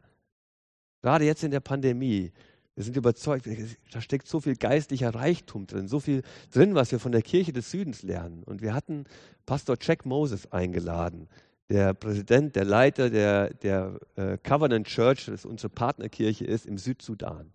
Gerade 1.03 1.25
jetzt 1.25 1.43
in 1.43 1.51
der 1.51 1.61
Pandemie 1.61 2.31
wir 2.75 2.83
sind 2.83 2.97
überzeugt, 2.97 3.49
da 3.93 4.01
steckt 4.01 4.27
so 4.27 4.41
viel 4.41 4.57
geistlicher 4.57 5.15
Reichtum 5.15 5.67
drin, 5.67 5.87
so 5.87 6.01
viel 6.01 6.23
drin, 6.51 6.75
was 6.75 6.91
wir 6.91 6.99
von 6.99 7.13
der 7.13 7.23
Kirche 7.23 7.53
des 7.53 7.71
Südens 7.71 8.03
lernen. 8.03 8.43
Und 8.43 8.63
wir 8.63 8.75
hatten 8.75 9.05
Pastor 9.47 9.77
Jack 9.81 10.05
Moses 10.05 10.51
eingeladen, 10.51 11.29
der 11.69 11.95
Präsident, 11.95 12.57
der 12.57 12.65
Leiter 12.65 13.11
der, 13.11 13.55
der 13.55 14.01
äh, 14.17 14.39
Covenant 14.39 14.89
Church, 14.89 15.27
das 15.27 15.45
unsere 15.45 15.71
Partnerkirche 15.71 16.45
ist, 16.45 16.67
im 16.67 16.77
Südsudan. 16.77 17.53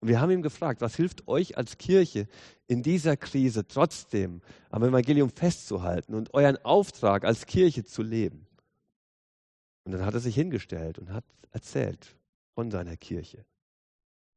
Und 0.00 0.08
wir 0.08 0.20
haben 0.20 0.30
ihn 0.30 0.42
gefragt, 0.42 0.80
was 0.80 0.96
hilft 0.96 1.28
euch 1.28 1.56
als 1.58 1.76
Kirche 1.76 2.26
in 2.66 2.82
dieser 2.82 3.16
Krise 3.16 3.66
trotzdem 3.66 4.40
am 4.70 4.82
Evangelium 4.82 5.30
festzuhalten 5.30 6.14
und 6.14 6.32
euren 6.34 6.56
Auftrag 6.64 7.24
als 7.24 7.46
Kirche 7.46 7.84
zu 7.84 8.02
leben? 8.02 8.46
Und 9.84 9.92
dann 9.92 10.04
hat 10.04 10.14
er 10.14 10.20
sich 10.20 10.34
hingestellt 10.34 10.98
und 10.98 11.12
hat 11.12 11.24
erzählt 11.52 12.16
von 12.54 12.70
seiner 12.70 12.96
Kirche 12.96 13.44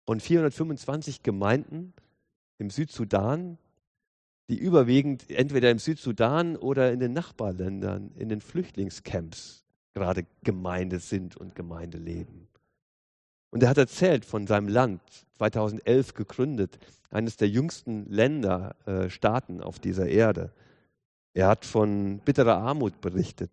und 0.07 0.21
425 0.23 1.21
Gemeinden 1.21 1.93
im 2.57 2.69
Südsudan, 2.69 3.57
die 4.49 4.57
überwiegend 4.57 5.29
entweder 5.29 5.69
im 5.69 5.79
Südsudan 5.79 6.55
oder 6.55 6.91
in 6.91 6.99
den 6.99 7.11
Nachbarländern, 7.13 8.11
in 8.15 8.29
den 8.29 8.39
Flüchtlingscamps 8.39 9.65
gerade 9.93 10.25
Gemeinde 10.43 10.99
sind 10.99 11.35
und 11.35 11.55
Gemeinde 11.55 11.97
leben. 11.97 12.47
Und 13.51 13.63
er 13.63 13.69
hat 13.69 13.77
erzählt 13.77 14.23
von 14.23 14.47
seinem 14.47 14.69
Land, 14.69 15.01
2011 15.37 16.13
gegründet, 16.13 16.79
eines 17.09 17.35
der 17.35 17.49
jüngsten 17.49 18.05
Länder, 18.09 18.75
äh, 18.85 19.09
Staaten 19.09 19.61
auf 19.61 19.79
dieser 19.79 20.07
Erde. 20.07 20.51
Er 21.33 21.47
hat 21.47 21.65
von 21.65 22.19
bitterer 22.19 22.57
Armut 22.57 23.01
berichtet, 23.01 23.51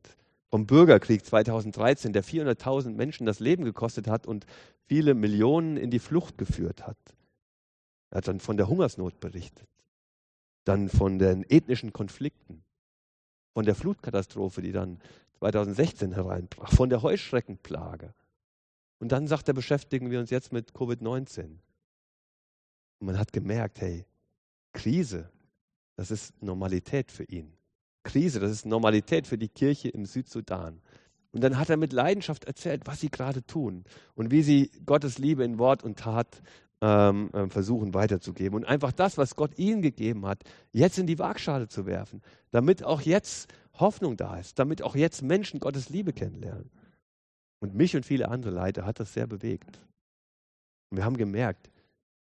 vom 0.54 0.66
Bürgerkrieg 0.66 1.26
2013, 1.26 2.12
der 2.12 2.22
400.000 2.22 2.90
Menschen 2.90 3.26
das 3.26 3.40
Leben 3.40 3.64
gekostet 3.64 4.06
hat 4.06 4.24
und 4.24 4.46
viele 4.86 5.14
Millionen 5.14 5.76
in 5.76 5.90
die 5.90 5.98
Flucht 5.98 6.38
geführt 6.38 6.86
hat. 6.86 6.96
Er 8.10 8.18
hat 8.18 8.28
dann 8.28 8.38
von 8.38 8.56
der 8.56 8.68
Hungersnot 8.68 9.18
berichtet, 9.18 9.66
dann 10.62 10.88
von 10.88 11.18
den 11.18 11.42
ethnischen 11.50 11.92
Konflikten, 11.92 12.62
von 13.52 13.64
der 13.64 13.74
Flutkatastrophe, 13.74 14.62
die 14.62 14.70
dann 14.70 15.00
2016 15.40 16.12
hereinbrach, 16.12 16.72
von 16.72 16.88
der 16.88 17.02
Heuschreckenplage. 17.02 18.14
Und 19.00 19.10
dann 19.10 19.26
sagt 19.26 19.48
er, 19.48 19.54
beschäftigen 19.54 20.12
wir 20.12 20.20
uns 20.20 20.30
jetzt 20.30 20.52
mit 20.52 20.70
Covid-19. 20.70 21.46
Und 21.46 21.58
man 23.00 23.18
hat 23.18 23.32
gemerkt, 23.32 23.80
hey, 23.80 24.06
Krise, 24.72 25.28
das 25.96 26.12
ist 26.12 26.40
Normalität 26.40 27.10
für 27.10 27.24
ihn. 27.24 27.52
Krise, 28.04 28.38
das 28.38 28.52
ist 28.52 28.66
Normalität 28.66 29.26
für 29.26 29.38
die 29.38 29.48
Kirche 29.48 29.88
im 29.88 30.06
Südsudan. 30.06 30.80
Und 31.32 31.42
dann 31.42 31.58
hat 31.58 31.68
er 31.68 31.76
mit 31.76 31.92
Leidenschaft 31.92 32.44
erzählt, 32.44 32.82
was 32.86 33.00
sie 33.00 33.10
gerade 33.10 33.44
tun 33.44 33.84
und 34.14 34.30
wie 34.30 34.42
sie 34.42 34.70
Gottes 34.86 35.18
Liebe 35.18 35.42
in 35.42 35.58
Wort 35.58 35.82
und 35.82 35.98
Tat 35.98 36.40
ähm, 36.80 37.30
ähm, 37.34 37.50
versuchen 37.50 37.92
weiterzugeben. 37.92 38.54
Und 38.54 38.64
einfach 38.66 38.92
das, 38.92 39.18
was 39.18 39.34
Gott 39.34 39.58
ihnen 39.58 39.82
gegeben 39.82 40.26
hat, 40.26 40.44
jetzt 40.70 40.98
in 40.98 41.08
die 41.08 41.18
Waagschale 41.18 41.66
zu 41.66 41.86
werfen, 41.86 42.22
damit 42.52 42.84
auch 42.84 43.00
jetzt 43.00 43.52
Hoffnung 43.74 44.16
da 44.16 44.38
ist, 44.38 44.60
damit 44.60 44.82
auch 44.82 44.94
jetzt 44.94 45.22
Menschen 45.22 45.58
Gottes 45.58 45.88
Liebe 45.88 46.12
kennenlernen. 46.12 46.70
Und 47.60 47.74
mich 47.74 47.96
und 47.96 48.06
viele 48.06 48.28
andere 48.28 48.52
Leiter 48.52 48.86
hat 48.86 49.00
das 49.00 49.14
sehr 49.14 49.26
bewegt. 49.26 49.80
Und 50.90 50.98
wir 50.98 51.04
haben 51.04 51.16
gemerkt, 51.16 51.70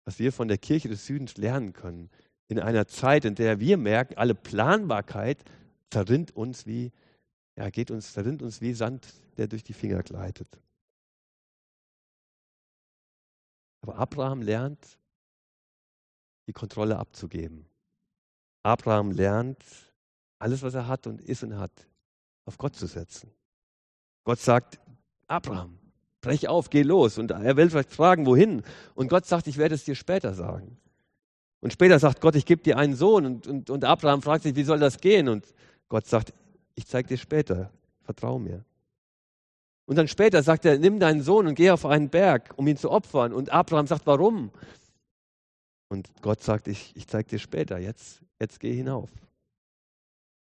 was 0.05 0.19
wir 0.19 0.31
von 0.31 0.47
der 0.47 0.57
Kirche 0.57 0.87
des 0.87 1.05
Südens 1.05 1.35
lernen 1.37 1.73
können, 1.73 2.09
in 2.47 2.59
einer 2.59 2.87
Zeit, 2.87 3.25
in 3.25 3.35
der 3.35 3.59
wir 3.59 3.77
merken, 3.77 4.15
alle 4.17 4.35
Planbarkeit 4.35 5.43
zerrinnt 5.93 6.35
uns 6.35 6.65
wie, 6.65 6.91
ja, 7.55 7.69
geht 7.69 7.91
uns, 7.91 8.13
zerrinnt 8.13 8.41
uns 8.41 8.61
wie 8.61 8.73
Sand, 8.73 9.07
der 9.37 9.47
durch 9.47 9.63
die 9.63 9.73
Finger 9.73 10.01
gleitet. 10.01 10.47
Aber 13.81 13.95
Abraham 13.97 14.41
lernt, 14.41 14.97
die 16.47 16.53
Kontrolle 16.53 16.97
abzugeben. 16.97 17.65
Abraham 18.63 19.11
lernt, 19.11 19.63
alles, 20.39 20.63
was 20.63 20.73
er 20.73 20.87
hat 20.87 21.05
und 21.05 21.21
ist 21.21 21.43
und 21.43 21.57
hat, 21.57 21.71
auf 22.45 22.57
Gott 22.57 22.75
zu 22.75 22.87
setzen. 22.87 23.29
Gott 24.23 24.39
sagt, 24.39 24.79
Abraham, 25.27 25.77
brech 26.21 26.47
auf, 26.47 26.69
geh 26.69 26.81
los. 26.81 27.17
Und 27.17 27.31
er 27.31 27.55
will 27.55 27.69
vielleicht 27.69 27.91
fragen, 27.91 28.25
wohin. 28.25 28.63
Und 28.95 29.09
Gott 29.09 29.25
sagt, 29.25 29.47
ich 29.47 29.57
werde 29.57 29.75
es 29.75 29.83
dir 29.83 29.95
später 29.95 30.33
sagen. 30.33 30.77
Und 31.59 31.71
später 31.71 31.99
sagt 31.99 32.19
Gott, 32.19 32.35
ich 32.35 32.45
gebe 32.45 32.63
dir 32.63 32.77
einen 32.77 32.95
Sohn. 32.95 33.25
Und, 33.25 33.47
und, 33.47 33.69
und 33.69 33.85
Abraham 33.85 34.21
fragt 34.21 34.43
sich, 34.43 34.55
wie 34.55 34.63
soll 34.63 34.79
das 34.79 34.99
gehen? 34.99 35.29
Und 35.29 35.53
Gott 35.93 36.07
sagt, 36.07 36.33
ich 36.73 36.87
zeige 36.87 37.07
dir 37.07 37.19
später, 37.19 37.69
vertrau 38.01 38.39
mir. 38.39 38.65
Und 39.85 39.95
dann 39.95 40.07
später 40.07 40.41
sagt 40.41 40.65
er, 40.65 40.79
nimm 40.79 40.99
deinen 40.99 41.21
Sohn 41.21 41.45
und 41.45 41.53
geh 41.53 41.69
auf 41.69 41.85
einen 41.85 42.09
Berg, 42.09 42.51
um 42.55 42.65
ihn 42.65 42.77
zu 42.77 42.89
opfern. 42.89 43.31
Und 43.31 43.51
Abraham 43.51 43.85
sagt, 43.85 44.07
warum? 44.07 44.49
Und 45.89 46.09
Gott 46.23 46.41
sagt, 46.41 46.67
ich, 46.67 46.95
ich 46.95 47.07
zeige 47.07 47.29
dir 47.29 47.37
später, 47.37 47.77
jetzt, 47.77 48.23
jetzt 48.39 48.59
geh 48.59 48.73
hinauf. 48.73 49.11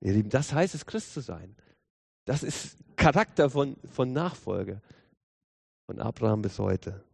Ihr 0.00 0.14
Lieben, 0.14 0.30
das 0.30 0.54
heißt 0.54 0.74
es, 0.74 0.86
Christ 0.86 1.12
zu 1.12 1.20
sein. 1.20 1.54
Das 2.24 2.42
ist 2.42 2.78
Charakter 2.96 3.50
von, 3.50 3.76
von 3.90 4.14
Nachfolge. 4.14 4.80
Von 5.84 6.00
Abraham 6.00 6.40
bis 6.40 6.58
heute. 6.58 7.04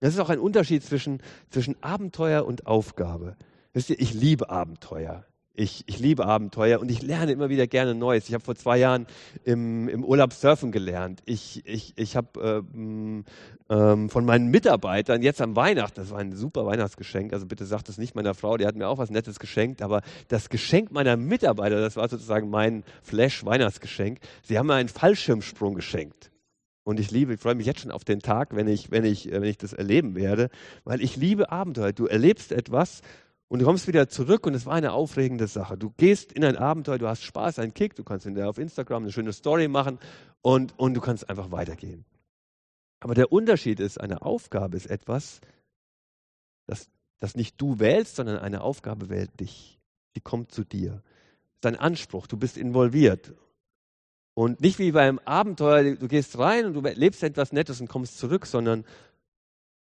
Das 0.00 0.14
ist 0.14 0.18
auch 0.18 0.30
ein 0.30 0.40
Unterschied 0.40 0.82
zwischen, 0.82 1.20
zwischen 1.50 1.76
Abenteuer 1.82 2.46
und 2.46 2.66
Aufgabe. 2.66 3.36
Wisst 3.74 3.90
ihr, 3.90 4.00
ich 4.00 4.14
liebe 4.14 4.48
Abenteuer. 4.48 5.26
Ich, 5.56 5.84
ich 5.86 6.00
liebe 6.00 6.26
Abenteuer 6.26 6.80
und 6.80 6.90
ich 6.90 7.00
lerne 7.00 7.30
immer 7.30 7.48
wieder 7.48 7.68
gerne 7.68 7.94
Neues. 7.94 8.28
Ich 8.28 8.34
habe 8.34 8.42
vor 8.42 8.56
zwei 8.56 8.76
Jahren 8.76 9.06
im, 9.44 9.88
im 9.88 10.04
Urlaub 10.04 10.32
surfen 10.32 10.72
gelernt. 10.72 11.22
Ich, 11.26 11.62
ich, 11.64 11.92
ich 11.94 12.16
habe 12.16 12.64
ähm, 12.74 13.24
ähm, 13.70 14.10
von 14.10 14.24
meinen 14.24 14.50
Mitarbeitern 14.50 15.22
jetzt 15.22 15.40
am 15.40 15.54
Weihnachten, 15.54 16.00
das 16.00 16.10
war 16.10 16.18
ein 16.18 16.32
super 16.32 16.66
Weihnachtsgeschenk, 16.66 17.32
also 17.32 17.46
bitte 17.46 17.66
sagt 17.66 17.88
es 17.88 17.98
nicht 17.98 18.16
meiner 18.16 18.34
Frau, 18.34 18.56
die 18.56 18.66
hat 18.66 18.74
mir 18.74 18.88
auch 18.88 18.98
was 18.98 19.10
Nettes 19.10 19.38
geschenkt, 19.38 19.80
aber 19.80 20.02
das 20.26 20.48
Geschenk 20.48 20.90
meiner 20.90 21.16
Mitarbeiter, 21.16 21.80
das 21.80 21.94
war 21.94 22.08
sozusagen 22.08 22.50
mein 22.50 22.82
Flash-Weihnachtsgeschenk. 23.02 24.18
Sie 24.42 24.58
haben 24.58 24.66
mir 24.66 24.74
einen 24.74 24.88
Fallschirmsprung 24.88 25.76
geschenkt. 25.76 26.32
Und 26.82 27.00
ich 27.00 27.10
liebe, 27.10 27.34
ich 27.34 27.40
freue 27.40 27.54
mich 27.54 27.66
jetzt 27.66 27.80
schon 27.80 27.90
auf 27.90 28.04
den 28.04 28.20
Tag, 28.20 28.54
wenn 28.54 28.68
ich, 28.68 28.90
wenn 28.90 29.04
ich, 29.04 29.30
wenn 29.30 29.44
ich 29.44 29.56
das 29.56 29.72
erleben 29.72 30.14
werde, 30.16 30.50
weil 30.84 31.00
ich 31.00 31.16
liebe 31.16 31.50
Abenteuer. 31.50 31.92
Du 31.92 32.06
erlebst 32.06 32.52
etwas 32.52 33.00
und 33.48 33.60
du 33.60 33.64
kommst 33.64 33.86
wieder 33.86 34.08
zurück 34.08 34.46
und 34.46 34.54
es 34.54 34.66
war 34.66 34.74
eine 34.74 34.92
aufregende 34.92 35.46
Sache. 35.46 35.76
Du 35.76 35.90
gehst 35.96 36.32
in 36.32 36.44
ein 36.44 36.56
Abenteuer, 36.56 36.98
du 36.98 37.08
hast 37.08 37.22
Spaß, 37.22 37.58
einen 37.58 37.74
Kick, 37.74 37.94
du 37.94 38.04
kannst 38.04 38.24
hinterher 38.24 38.50
auf 38.50 38.58
Instagram 38.58 39.04
eine 39.04 39.12
schöne 39.12 39.32
Story 39.32 39.68
machen 39.68 39.98
und, 40.42 40.78
und 40.78 40.94
du 40.94 41.00
kannst 41.00 41.28
einfach 41.28 41.50
weitergehen. 41.50 42.04
Aber 43.00 43.14
der 43.14 43.32
Unterschied 43.32 43.80
ist, 43.80 44.00
eine 44.00 44.22
Aufgabe 44.22 44.76
ist 44.76 44.86
etwas, 44.86 45.40
das, 46.66 46.88
das 47.20 47.36
nicht 47.36 47.60
du 47.60 47.78
wählst, 47.78 48.16
sondern 48.16 48.38
eine 48.38 48.62
Aufgabe 48.62 49.10
wählt 49.10 49.38
dich. 49.40 49.78
Die 50.16 50.20
kommt 50.20 50.52
zu 50.52 50.64
dir. 50.64 51.02
Das 51.60 51.72
ist 51.72 51.78
ein 51.78 51.84
Anspruch, 51.84 52.26
du 52.26 52.36
bist 52.36 52.56
involviert. 52.56 53.34
Und 54.34 54.60
nicht 54.60 54.78
wie 54.78 54.92
beim 54.92 55.18
Abenteuer, 55.20 55.94
du 55.94 56.08
gehst 56.08 56.38
rein 56.38 56.66
und 56.66 56.74
du 56.74 56.80
lebst 56.80 57.22
etwas 57.22 57.52
Nettes 57.52 57.80
und 57.80 57.88
kommst 57.88 58.18
zurück, 58.18 58.46
sondern 58.46 58.84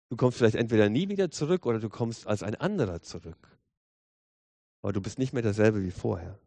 du 0.09 0.17
kommst 0.17 0.37
vielleicht 0.37 0.55
entweder 0.55 0.89
nie 0.89 1.09
wieder 1.09 1.31
zurück 1.31 1.65
oder 1.65 1.79
du 1.79 1.89
kommst 1.89 2.27
als 2.27 2.43
ein 2.43 2.55
anderer 2.55 3.01
zurück 3.01 3.55
aber 4.85 4.93
du 4.93 5.01
bist 5.01 5.17
nicht 5.17 5.33
mehr 5.33 5.41
derselbe 5.41 5.83
wie 5.83 5.89
vorher. 5.89 6.37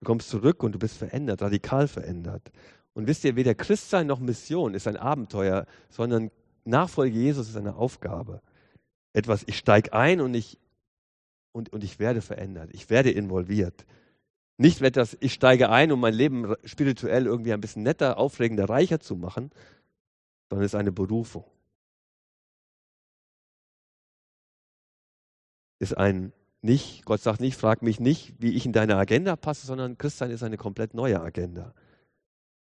Du 0.00 0.06
kommst 0.06 0.28
zurück 0.28 0.64
und 0.64 0.72
du 0.72 0.80
bist 0.80 0.96
verändert, 0.96 1.40
radikal 1.40 1.86
verändert. 1.86 2.50
Und 2.94 3.06
wisst 3.06 3.22
ihr, 3.22 3.36
weder 3.36 3.54
Christsein 3.54 4.08
noch 4.08 4.18
Mission 4.18 4.74
ist 4.74 4.88
ein 4.88 4.96
Abenteuer, 4.96 5.66
sondern 5.88 6.32
Nachfolge 6.64 7.16
Jesus 7.16 7.48
ist 7.48 7.56
eine 7.56 7.76
Aufgabe. 7.76 8.42
Etwas, 9.12 9.44
ich 9.46 9.56
steige 9.56 9.92
ein 9.92 10.20
und 10.20 10.34
ich, 10.34 10.58
und, 11.52 11.72
und 11.72 11.84
ich 11.84 12.00
werde 12.00 12.22
verändert. 12.22 12.70
Ich 12.72 12.90
werde 12.90 13.12
involviert. 13.12 13.86
Nicht 14.56 14.82
etwas, 14.82 15.16
ich 15.20 15.32
steige 15.32 15.70
ein, 15.70 15.92
um 15.92 16.00
mein 16.00 16.14
Leben 16.14 16.56
spirituell 16.64 17.26
irgendwie 17.26 17.52
ein 17.52 17.60
bisschen 17.60 17.84
netter, 17.84 18.18
aufregender, 18.18 18.68
reicher 18.68 18.98
zu 18.98 19.14
machen, 19.14 19.52
sondern 20.50 20.66
es 20.66 20.72
ist 20.72 20.80
eine 20.80 20.90
Berufung. 20.90 21.44
Ist 25.82 25.98
ein 25.98 26.32
nicht, 26.60 27.04
Gott 27.06 27.20
sagt 27.20 27.40
nicht, 27.40 27.56
frag 27.56 27.82
mich 27.82 27.98
nicht, 27.98 28.34
wie 28.38 28.52
ich 28.52 28.64
in 28.66 28.72
deine 28.72 28.94
Agenda 28.94 29.34
passe, 29.34 29.66
sondern 29.66 29.98
Christsein 29.98 30.30
ist 30.30 30.44
eine 30.44 30.56
komplett 30.56 30.94
neue 30.94 31.20
Agenda. 31.20 31.74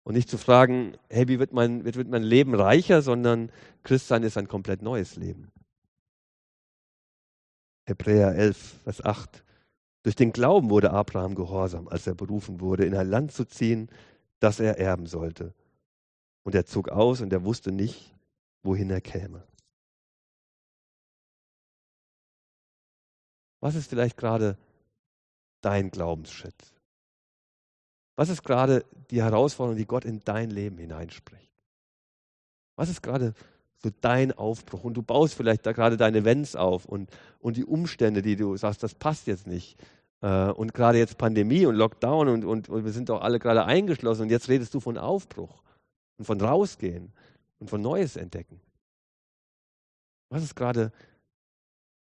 Und 0.01 0.15
nicht 0.15 0.31
zu 0.31 0.39
fragen, 0.39 0.97
hey, 1.11 1.27
wie 1.27 1.37
wird 1.37 1.53
mein, 1.53 1.85
wird, 1.85 1.95
wird 1.95 2.09
mein 2.09 2.23
Leben 2.23 2.55
reicher, 2.55 3.03
sondern 3.03 3.51
Christsein 3.83 4.23
ist 4.23 4.35
ein 4.35 4.47
komplett 4.47 4.81
neues 4.81 5.15
Leben. 5.15 5.51
Hebräer 7.85 8.33
11, 8.33 8.57
Vers 8.83 9.05
8. 9.05 9.43
Durch 10.01 10.15
den 10.15 10.31
Glauben 10.31 10.71
wurde 10.71 10.89
Abraham 10.89 11.35
gehorsam, 11.35 11.87
als 11.87 12.07
er 12.07 12.15
berufen 12.15 12.61
wurde, 12.61 12.83
in 12.83 12.95
ein 12.95 13.07
Land 13.07 13.31
zu 13.31 13.45
ziehen, 13.45 13.89
das 14.39 14.59
er 14.59 14.79
erben 14.79 15.05
sollte. 15.05 15.53
Und 16.41 16.55
er 16.55 16.65
zog 16.65 16.89
aus 16.89 17.21
und 17.21 17.31
er 17.31 17.45
wusste 17.45 17.71
nicht, 17.71 18.15
wohin 18.63 18.89
er 18.89 19.01
käme. 19.01 19.43
Was 23.63 23.75
ist 23.75 23.89
vielleicht 23.89 24.17
gerade 24.17 24.57
dein 25.61 25.89
Glaubensschritt? 25.89 26.73
Was 28.17 28.27
ist 28.27 28.43
gerade 28.43 28.83
die 29.09 29.23
Herausforderung, 29.23 29.77
die 29.77 29.85
Gott 29.85 30.03
in 30.03 30.19
dein 30.25 30.49
Leben 30.49 30.77
hineinspricht? 30.77 31.49
Was 32.75 32.89
ist 32.89 33.01
gerade 33.01 33.33
so 33.77 33.89
dein 34.01 34.33
Aufbruch? 34.33 34.83
Und 34.83 34.95
du 34.95 35.01
baust 35.01 35.35
vielleicht 35.35 35.65
da 35.65 35.71
gerade 35.71 35.95
deine 35.95 36.17
Events 36.17 36.57
auf 36.57 36.83
und, 36.83 37.09
und 37.39 37.55
die 37.55 37.63
Umstände, 37.63 38.21
die 38.21 38.35
du 38.35 38.57
sagst, 38.57 38.83
das 38.83 38.95
passt 38.95 39.27
jetzt 39.27 39.47
nicht. 39.47 39.81
Äh, 40.19 40.49
und 40.49 40.73
gerade 40.73 40.97
jetzt 40.97 41.17
Pandemie 41.17 41.65
und 41.65 41.75
Lockdown 41.75 42.27
und, 42.27 42.43
und, 42.43 42.67
und 42.67 42.83
wir 42.83 42.91
sind 42.91 43.07
doch 43.07 43.21
alle 43.21 43.39
gerade 43.39 43.63
eingeschlossen 43.63 44.23
und 44.23 44.29
jetzt 44.29 44.49
redest 44.49 44.73
du 44.73 44.81
von 44.81 44.97
Aufbruch 44.97 45.63
und 46.17 46.25
von 46.25 46.41
rausgehen 46.41 47.13
und 47.59 47.69
von 47.69 47.79
Neues 47.79 48.17
entdecken. 48.17 48.59
Was 50.27 50.43
ist 50.43 50.53
gerade 50.53 50.91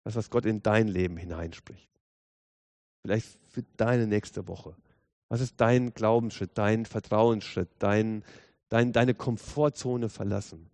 das, 0.04 0.16
was 0.16 0.30
Gott 0.30 0.46
in 0.46 0.62
dein 0.62 0.88
Leben 0.88 1.16
hineinspricht. 1.16 1.88
Vielleicht 3.02 3.38
für 3.48 3.62
deine 3.76 4.06
nächste 4.06 4.46
Woche. 4.48 4.76
Was 5.28 5.40
ist 5.40 5.60
dein 5.60 5.94
Glaubensschritt, 5.94 6.50
dein 6.54 6.86
Vertrauensschritt, 6.86 7.70
dein, 7.78 8.24
dein, 8.68 8.92
deine 8.92 9.14
Komfortzone 9.14 10.08
verlassen? 10.08 10.68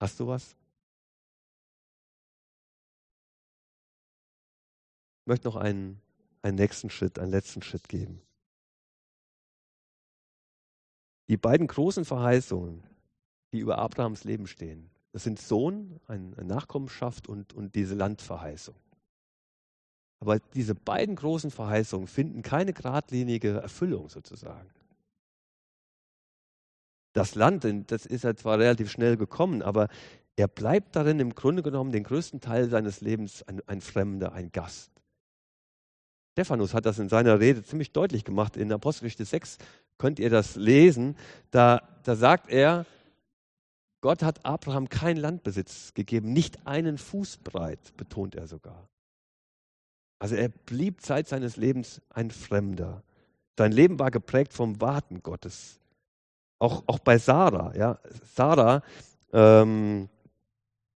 Hast 0.00 0.20
du 0.20 0.26
was? 0.26 0.54
Ich 5.22 5.28
möchte 5.28 5.48
noch 5.48 5.56
einen, 5.56 6.00
einen 6.42 6.56
nächsten 6.56 6.90
Schritt, 6.90 7.18
einen 7.18 7.30
letzten 7.30 7.62
Schritt 7.62 7.88
geben. 7.88 8.20
Die 11.28 11.36
beiden 11.36 11.66
großen 11.66 12.04
Verheißungen, 12.04 12.84
die 13.52 13.58
über 13.58 13.78
Abrahams 13.78 14.22
Leben 14.22 14.46
stehen, 14.46 14.90
das 15.16 15.22
sind 15.22 15.40
Sohn, 15.40 15.98
eine 16.08 16.44
Nachkommenschaft 16.44 17.26
und, 17.26 17.54
und 17.54 17.74
diese 17.74 17.94
Landverheißung. 17.94 18.74
Aber 20.20 20.40
diese 20.52 20.74
beiden 20.74 21.16
großen 21.16 21.50
Verheißungen 21.50 22.06
finden 22.06 22.42
keine 22.42 22.74
geradlinige 22.74 23.62
Erfüllung 23.62 24.10
sozusagen. 24.10 24.68
Das 27.14 27.34
Land, 27.34 27.66
das 27.90 28.04
ist 28.04 28.24
ja 28.24 28.36
zwar 28.36 28.58
relativ 28.58 28.90
schnell 28.90 29.16
gekommen, 29.16 29.62
aber 29.62 29.88
er 30.36 30.48
bleibt 30.48 30.94
darin 30.94 31.18
im 31.18 31.34
Grunde 31.34 31.62
genommen 31.62 31.92
den 31.92 32.04
größten 32.04 32.42
Teil 32.42 32.68
seines 32.68 33.00
Lebens 33.00 33.42
ein, 33.44 33.62
ein 33.66 33.80
Fremder, 33.80 34.34
ein 34.34 34.52
Gast. 34.52 34.90
Stephanus 36.32 36.74
hat 36.74 36.84
das 36.84 36.98
in 36.98 37.08
seiner 37.08 37.40
Rede 37.40 37.62
ziemlich 37.62 37.90
deutlich 37.90 38.24
gemacht. 38.24 38.58
In 38.58 38.70
Apostelgeschichte 38.70 39.24
6 39.24 39.56
könnt 39.96 40.18
ihr 40.18 40.28
das 40.28 40.56
lesen. 40.56 41.16
Da, 41.50 41.80
da 42.02 42.16
sagt 42.16 42.50
er, 42.50 42.84
Gott 44.06 44.22
hat 44.22 44.46
Abraham 44.46 44.88
keinen 44.88 45.16
Landbesitz 45.16 45.92
gegeben, 45.92 46.32
nicht 46.32 46.64
einen 46.64 46.96
Fuß 46.96 47.38
breit, 47.38 47.96
betont 47.96 48.36
er 48.36 48.46
sogar. 48.46 48.88
Also 50.20 50.36
er 50.36 50.48
blieb 50.48 51.00
Zeit 51.00 51.26
seines 51.26 51.56
Lebens 51.56 52.00
ein 52.10 52.30
Fremder. 52.30 53.02
Sein 53.58 53.72
Leben 53.72 53.98
war 53.98 54.12
geprägt 54.12 54.52
vom 54.52 54.80
Warten 54.80 55.24
Gottes. 55.24 55.80
Auch, 56.60 56.84
auch 56.86 57.00
bei 57.00 57.18
Sarah. 57.18 57.74
Ja. 57.74 57.98
Sarah, 58.32 58.82
ähm, 59.32 60.08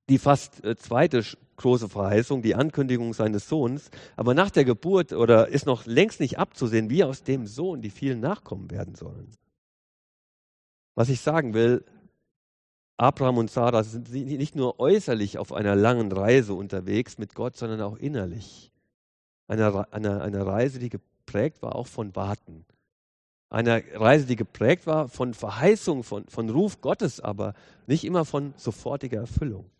die 0.08 0.18
fast 0.18 0.62
äh, 0.62 0.76
zweite 0.76 1.24
große 1.56 1.88
Verheißung, 1.88 2.42
die 2.42 2.54
Ankündigung 2.54 3.12
seines 3.12 3.48
Sohns. 3.48 3.90
Aber 4.14 4.34
nach 4.34 4.50
der 4.50 4.64
Geburt 4.64 5.12
oder 5.14 5.48
ist 5.48 5.66
noch 5.66 5.84
längst 5.84 6.20
nicht 6.20 6.38
abzusehen, 6.38 6.90
wie 6.90 7.02
aus 7.02 7.24
dem 7.24 7.48
Sohn 7.48 7.82
die 7.82 7.90
vielen 7.90 8.20
Nachkommen 8.20 8.70
werden 8.70 8.94
sollen. 8.94 9.32
Was 10.94 11.08
ich 11.08 11.20
sagen 11.20 11.54
will, 11.54 11.84
Abraham 13.00 13.38
und 13.38 13.50
Sarah 13.50 13.82
sind 13.82 14.12
nicht 14.12 14.54
nur 14.54 14.78
äußerlich 14.78 15.38
auf 15.38 15.54
einer 15.54 15.74
langen 15.74 16.12
Reise 16.12 16.52
unterwegs 16.52 17.16
mit 17.16 17.34
Gott, 17.34 17.56
sondern 17.56 17.80
auch 17.80 17.96
innerlich. 17.96 18.70
Eine, 19.48 19.90
eine, 19.90 20.20
eine 20.20 20.44
Reise, 20.44 20.78
die 20.78 20.90
geprägt 20.90 21.62
war 21.62 21.76
auch 21.76 21.86
von 21.86 22.14
Warten. 22.14 22.66
Eine 23.48 23.82
Reise, 23.94 24.26
die 24.26 24.36
geprägt 24.36 24.86
war 24.86 25.08
von 25.08 25.32
Verheißung, 25.32 26.04
von, 26.04 26.28
von 26.28 26.50
Ruf 26.50 26.82
Gottes, 26.82 27.20
aber 27.20 27.54
nicht 27.86 28.04
immer 28.04 28.26
von 28.26 28.52
sofortiger 28.58 29.20
Erfüllung. 29.20 29.70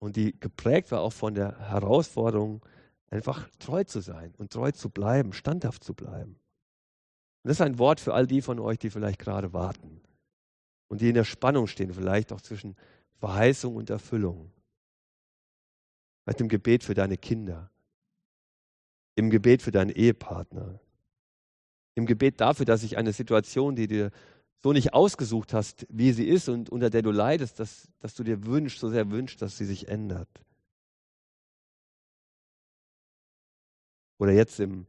Und 0.00 0.16
die 0.16 0.34
geprägt 0.40 0.90
war 0.90 1.02
auch 1.02 1.12
von 1.12 1.34
der 1.34 1.56
Herausforderung, 1.70 2.66
einfach 3.10 3.48
treu 3.60 3.84
zu 3.84 4.00
sein 4.00 4.34
und 4.38 4.50
treu 4.50 4.72
zu 4.72 4.90
bleiben, 4.90 5.32
standhaft 5.32 5.84
zu 5.84 5.94
bleiben. 5.94 6.32
Und 6.32 7.48
das 7.48 7.58
ist 7.58 7.62
ein 7.62 7.78
Wort 7.78 8.00
für 8.00 8.12
all 8.12 8.26
die 8.26 8.42
von 8.42 8.58
euch, 8.58 8.80
die 8.80 8.90
vielleicht 8.90 9.20
gerade 9.20 9.52
warten 9.52 10.02
und 10.90 11.00
die 11.00 11.08
in 11.08 11.14
der 11.14 11.24
Spannung 11.24 11.68
stehen, 11.68 11.94
vielleicht 11.94 12.32
auch 12.32 12.40
zwischen 12.40 12.76
Verheißung 13.20 13.76
und 13.76 13.90
Erfüllung. 13.90 14.50
Vielleicht 16.24 16.40
im 16.40 16.48
Gebet 16.48 16.82
für 16.82 16.94
deine 16.94 17.16
Kinder, 17.16 17.70
im 19.14 19.30
Gebet 19.30 19.62
für 19.62 19.70
deinen 19.70 19.90
Ehepartner, 19.90 20.80
im 21.94 22.06
Gebet 22.06 22.40
dafür, 22.40 22.66
dass 22.66 22.80
sich 22.80 22.98
eine 22.98 23.12
Situation, 23.12 23.76
die 23.76 23.86
dir 23.86 24.10
so 24.62 24.72
nicht 24.72 24.92
ausgesucht 24.92 25.54
hast, 25.54 25.86
wie 25.90 26.12
sie 26.12 26.26
ist 26.26 26.48
und 26.48 26.70
unter 26.70 26.90
der 26.90 27.02
du 27.02 27.12
leidest, 27.12 27.60
dass, 27.60 27.88
dass 28.00 28.14
du 28.14 28.24
dir 28.24 28.44
wünschst, 28.44 28.80
so 28.80 28.90
sehr 28.90 29.10
wünschst, 29.10 29.40
dass 29.40 29.56
sie 29.56 29.64
sich 29.64 29.88
ändert. 29.88 30.28
Oder 34.18 34.32
jetzt 34.32 34.58
im, 34.58 34.86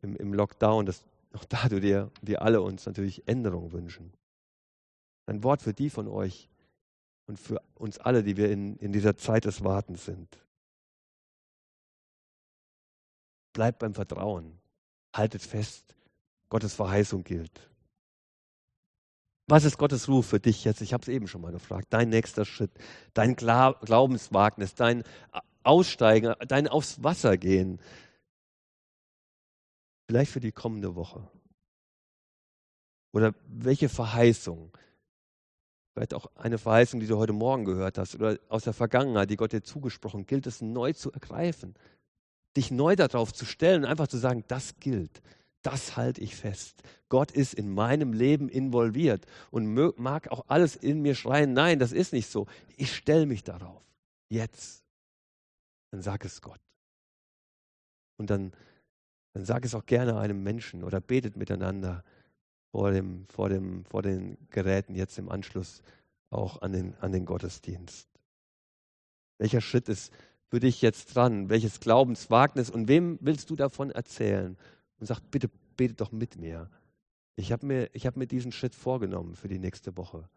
im, 0.00 0.16
im 0.16 0.32
Lockdown, 0.32 0.86
dass 0.86 1.04
auch 1.34 1.44
da 1.44 1.68
du 1.68 1.80
dir, 1.80 2.10
wir 2.22 2.40
alle 2.40 2.62
uns 2.62 2.86
natürlich 2.86 3.28
Änderungen 3.28 3.72
wünschen. 3.72 4.12
Ein 5.26 5.42
Wort 5.42 5.62
für 5.62 5.72
die 5.72 5.90
von 5.90 6.08
euch 6.08 6.48
und 7.26 7.38
für 7.38 7.62
uns 7.74 7.98
alle, 7.98 8.22
die 8.22 8.36
wir 8.36 8.50
in, 8.50 8.76
in 8.76 8.92
dieser 8.92 9.16
Zeit 9.16 9.44
des 9.44 9.64
Wartens 9.64 10.04
sind. 10.04 10.38
Bleibt 13.52 13.78
beim 13.78 13.94
Vertrauen. 13.94 14.58
Haltet 15.14 15.42
fest. 15.42 15.94
Gottes 16.48 16.74
Verheißung 16.74 17.24
gilt. 17.24 17.70
Was 19.46 19.64
ist 19.64 19.78
Gottes 19.78 20.08
Ruf 20.08 20.26
für 20.26 20.40
dich 20.40 20.64
jetzt? 20.64 20.80
Ich 20.80 20.92
habe 20.92 21.02
es 21.02 21.08
eben 21.08 21.28
schon 21.28 21.40
mal 21.40 21.52
gefragt. 21.52 21.88
Dein 21.90 22.08
nächster 22.08 22.44
Schritt, 22.44 22.70
dein 23.12 23.36
Glaubenswagnis, 23.36 24.74
dein 24.74 25.04
Aussteigen, 25.62 26.34
dein 26.46 26.68
aufs 26.68 27.02
Wasser 27.02 27.36
gehen, 27.36 27.78
Vielleicht 30.06 30.32
für 30.32 30.40
die 30.40 30.52
kommende 30.52 30.94
Woche. 30.94 31.28
Oder 33.12 33.34
welche 33.46 33.88
Verheißung? 33.88 34.76
Vielleicht 35.94 36.14
auch 36.14 36.26
eine 36.34 36.58
Verheißung, 36.58 37.00
die 37.00 37.06
du 37.06 37.16
heute 37.16 37.32
Morgen 37.32 37.64
gehört 37.64 37.98
hast 37.98 38.16
oder 38.16 38.38
aus 38.48 38.64
der 38.64 38.72
Vergangenheit, 38.72 39.30
die 39.30 39.36
Gott 39.36 39.52
dir 39.52 39.62
zugesprochen, 39.62 40.26
gilt 40.26 40.46
es 40.46 40.60
neu 40.60 40.92
zu 40.92 41.12
ergreifen. 41.12 41.74
Dich 42.56 42.70
neu 42.70 42.96
darauf 42.96 43.32
zu 43.32 43.44
stellen, 43.44 43.84
einfach 43.84 44.08
zu 44.08 44.18
sagen, 44.18 44.44
das 44.48 44.74
gilt. 44.80 45.22
Das 45.62 45.96
halte 45.96 46.20
ich 46.20 46.36
fest. 46.36 46.82
Gott 47.08 47.30
ist 47.30 47.54
in 47.54 47.72
meinem 47.72 48.12
Leben 48.12 48.48
involviert 48.48 49.24
und 49.50 49.72
mag 49.96 50.30
auch 50.30 50.44
alles 50.48 50.76
in 50.76 51.00
mir 51.00 51.14
schreien, 51.14 51.52
nein, 51.52 51.78
das 51.78 51.92
ist 51.92 52.12
nicht 52.12 52.28
so. 52.28 52.46
Ich 52.76 52.94
stelle 52.94 53.26
mich 53.26 53.44
darauf. 53.44 53.82
Jetzt. 54.28 54.82
Dann 55.90 56.02
sag 56.02 56.24
es 56.24 56.42
Gott. 56.42 56.60
Und 58.18 58.30
dann 58.30 58.52
dann 59.34 59.44
sag 59.44 59.64
es 59.64 59.74
auch 59.74 59.84
gerne 59.84 60.16
einem 60.16 60.42
Menschen 60.42 60.84
oder 60.84 61.00
betet 61.00 61.36
miteinander 61.36 62.04
vor, 62.74 62.90
dem, 62.90 63.24
vor, 63.28 63.48
dem, 63.48 63.84
vor 63.84 64.02
den 64.02 64.36
Geräten 64.50 64.96
jetzt 64.96 65.16
im 65.16 65.28
Anschluss 65.28 65.80
auch 66.30 66.60
an 66.60 66.72
den, 66.72 66.96
an 66.96 67.12
den 67.12 67.24
Gottesdienst. 67.24 68.08
Welcher 69.38 69.60
Schritt 69.60 69.88
ist 69.88 70.12
für 70.48 70.58
dich 70.58 70.82
jetzt 70.82 71.14
dran? 71.14 71.50
Welches 71.50 71.78
Glaubenswagnis? 71.78 72.70
Und 72.70 72.88
wem 72.88 73.16
willst 73.20 73.48
du 73.48 73.54
davon 73.54 73.92
erzählen? 73.92 74.56
Und 74.98 75.06
sag, 75.06 75.20
bitte 75.30 75.48
betet 75.76 76.00
doch 76.00 76.10
mit 76.10 76.36
mir. 76.36 76.68
Ich 77.36 77.52
habe 77.52 77.64
mir, 77.64 77.90
hab 77.94 78.16
mir 78.16 78.26
diesen 78.26 78.50
Schritt 78.50 78.74
vorgenommen 78.74 79.36
für 79.36 79.46
die 79.46 79.60
nächste 79.60 79.96
Woche. 79.96 80.28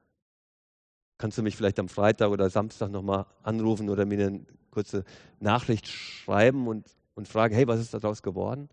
Kannst 1.18 1.40
du 1.40 1.42
mich 1.42 1.56
vielleicht 1.56 1.80
am 1.80 1.90
Freitag 1.90 2.30
oder 2.30 2.52
Samstag 2.52 2.92
nochmal 2.92 3.26
anrufen 3.42 3.90
oder 3.90 4.06
mir 4.06 4.28
eine 4.28 4.46
kurze 4.70 5.06
Nachricht 5.40 5.88
schreiben 5.88 6.68
und, 6.68 6.88
und 7.16 7.28
fragen, 7.28 7.56
hey, 7.56 7.68
was 7.68 7.80
ist 7.80 7.96
daraus 7.96 8.22
geworden? 8.22 8.70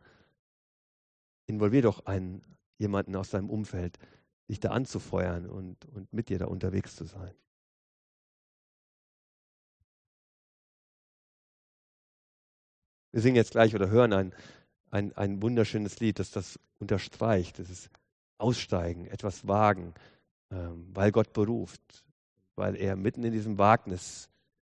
involvier 1.46 1.82
doch 1.82 2.06
einen, 2.06 2.42
jemanden 2.78 3.16
aus 3.16 3.30
deinem 3.30 3.50
Umfeld, 3.50 3.98
dich 4.48 4.60
da 4.60 4.70
anzufeuern 4.70 5.48
und, 5.48 5.84
und 5.86 6.12
mit 6.12 6.28
dir 6.28 6.38
da 6.38 6.46
unterwegs 6.46 6.96
zu 6.96 7.04
sein. 7.04 7.34
Wir 13.12 13.20
singen 13.20 13.36
jetzt 13.36 13.52
gleich 13.52 13.74
oder 13.74 13.90
hören 13.90 14.12
ein, 14.12 14.34
ein, 14.90 15.16
ein 15.16 15.40
wunderschönes 15.40 16.00
Lied, 16.00 16.18
das 16.18 16.32
das 16.32 16.58
unterstreicht. 16.80 17.60
Das 17.60 17.70
ist 17.70 17.88
Aussteigen, 18.38 19.06
etwas 19.06 19.46
wagen, 19.46 19.94
ähm, 20.50 20.88
weil 20.92 21.12
Gott 21.12 21.32
beruft, 21.32 22.04
weil 22.56 22.74
er 22.74 22.96
mitten 22.96 23.22
in 23.22 23.32
diesem 23.32 23.56
Wagnis 23.56 24.28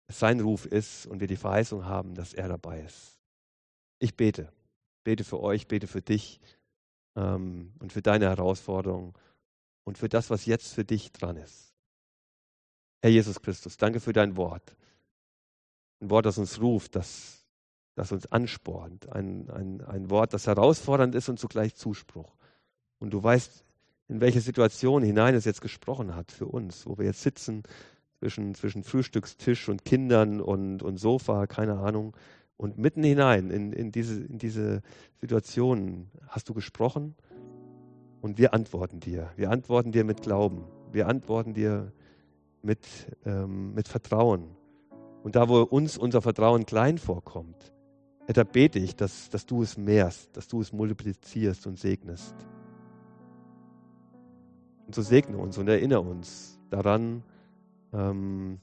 sein 0.09 0.41
Ruf 0.41 0.67
ist 0.67 1.07
und 1.07 1.21
wir 1.21 1.27
die 1.27 1.37
Verheißung 1.37 1.87
haben, 1.87 2.15
dass 2.15 2.35
er 2.35 2.49
dabei 2.49 2.83
ist. 2.83 3.19
Ich 3.99 4.15
bete, 4.15 4.53
bete 5.03 5.25
für 5.25 5.41
euch, 5.41 5.67
bete 5.67 5.87
für 5.87 6.03
dich 6.03 6.41
ähm, 7.17 7.73
und 7.79 7.93
für 7.93 8.03
deine 8.03 8.27
Herausforderungen 8.27 9.15
und 9.85 9.99
für 9.99 10.09
das, 10.09 10.31
was 10.31 10.47
jetzt 10.47 10.75
für 10.75 10.85
dich 10.85 11.13
dran 11.13 11.37
ist. 11.37 11.75
Herr 13.03 13.11
Jesus 13.11 13.43
Christus, 13.43 13.77
danke 13.77 14.01
für 14.01 14.13
dein 14.13 14.37
Wort. 14.37 14.77
Ein 16.01 16.11
Wort, 16.11 16.27
das 16.27 16.39
uns 16.39 16.61
ruft, 16.61 16.97
das, 16.97 17.45
das 17.95 18.13
uns 18.13 18.31
anspornt. 18.33 19.11
Ein, 19.13 19.51
ein, 19.51 19.81
ein 19.83 20.11
Wort, 20.11 20.33
das 20.33 20.47
herausfordernd 20.47 21.15
ist 21.15 21.29
und 21.29 21.39
zugleich 21.39 21.75
Zuspruch. 21.75 22.35
Und 22.99 23.11
du 23.11 23.23
weißt, 23.23 23.65
in 24.09 24.21
welche 24.21 24.41
Situation 24.41 25.03
hinein 25.03 25.35
es 25.35 25.45
jetzt 25.45 25.61
gesprochen 25.61 26.15
hat 26.15 26.33
für 26.33 26.47
uns, 26.47 26.87
wo 26.87 26.99
wir 26.99 27.07
jetzt 27.07 27.23
sitzen 27.23 27.63
zwischen, 28.19 28.55
zwischen 28.55 28.85
Frühstückstisch 28.85 29.69
und 29.69 29.85
Kindern 29.85 30.41
und, 30.41 30.83
und 30.83 30.97
Sofa, 30.97 31.47
keine 31.47 31.79
Ahnung. 31.79 32.17
Und 32.57 32.79
mitten 32.79 33.03
hinein 33.03 33.51
in, 33.51 33.73
in, 33.73 33.91
diese, 33.91 34.25
in 34.25 34.39
diese 34.39 34.81
Situation 35.21 36.11
hast 36.29 36.49
du 36.49 36.55
gesprochen 36.55 37.15
und 38.21 38.39
wir 38.39 38.55
antworten 38.55 39.01
dir. 39.01 39.31
Wir 39.37 39.51
antworten 39.51 39.93
dir 39.93 40.05
mit 40.05 40.23
Glauben. 40.23 40.65
Wir 40.93 41.09
antworten 41.09 41.55
dir 41.55 41.93
mit, 42.63 42.87
ähm, 43.27 43.75
mit 43.75 43.89
Vertrauen. 43.89 44.57
Und 45.23 45.37
da, 45.37 45.49
wo 45.49 45.63
uns 45.63 45.99
unser 45.99 46.23
Vertrauen 46.23 46.67
klein 46.67 46.99
vorkommt, 46.99 47.73
da 48.27 48.45
bete 48.45 48.79
ich, 48.79 48.97
dass, 48.97 49.29
dass 49.29 49.45
du 49.45 49.63
es 49.63 49.77
mehrst, 49.77 50.37
dass 50.37 50.49
du 50.49 50.61
es 50.61 50.73
multiplizierst 50.73 51.67
und 51.67 51.79
segnest. 51.79 52.35
Und 54.87 54.95
so 54.95 55.03
segne 55.03 55.37
uns 55.37 55.59
und 55.59 55.69
erinnere 55.69 56.01
uns 56.01 56.59
daran, 56.71 57.23
ähm, 57.93 58.61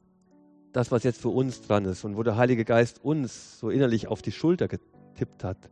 das, 0.73 0.91
was 0.91 1.03
jetzt 1.03 1.21
für 1.21 1.29
uns 1.29 1.61
dran 1.61 1.85
ist 1.85 2.03
und 2.03 2.15
wo 2.17 2.23
der 2.23 2.37
Heilige 2.37 2.65
Geist 2.65 3.03
uns 3.03 3.59
so 3.59 3.69
innerlich 3.69 4.07
auf 4.07 4.21
die 4.21 4.31
Schulter 4.31 4.67
getippt 4.67 5.43
hat, 5.43 5.69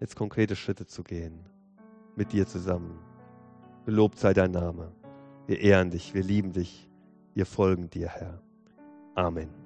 jetzt 0.00 0.16
konkrete 0.16 0.56
Schritte 0.56 0.86
zu 0.86 1.02
gehen. 1.02 1.40
Mit 2.16 2.32
dir 2.32 2.46
zusammen. 2.46 2.98
Gelobt 3.86 4.18
sei 4.18 4.32
dein 4.32 4.50
Name. 4.50 4.92
Wir 5.46 5.60
ehren 5.60 5.90
dich, 5.90 6.14
wir 6.14 6.22
lieben 6.22 6.52
dich, 6.52 6.88
wir 7.34 7.46
folgen 7.46 7.90
dir, 7.90 8.08
Herr. 8.08 8.40
Amen. 9.14 9.61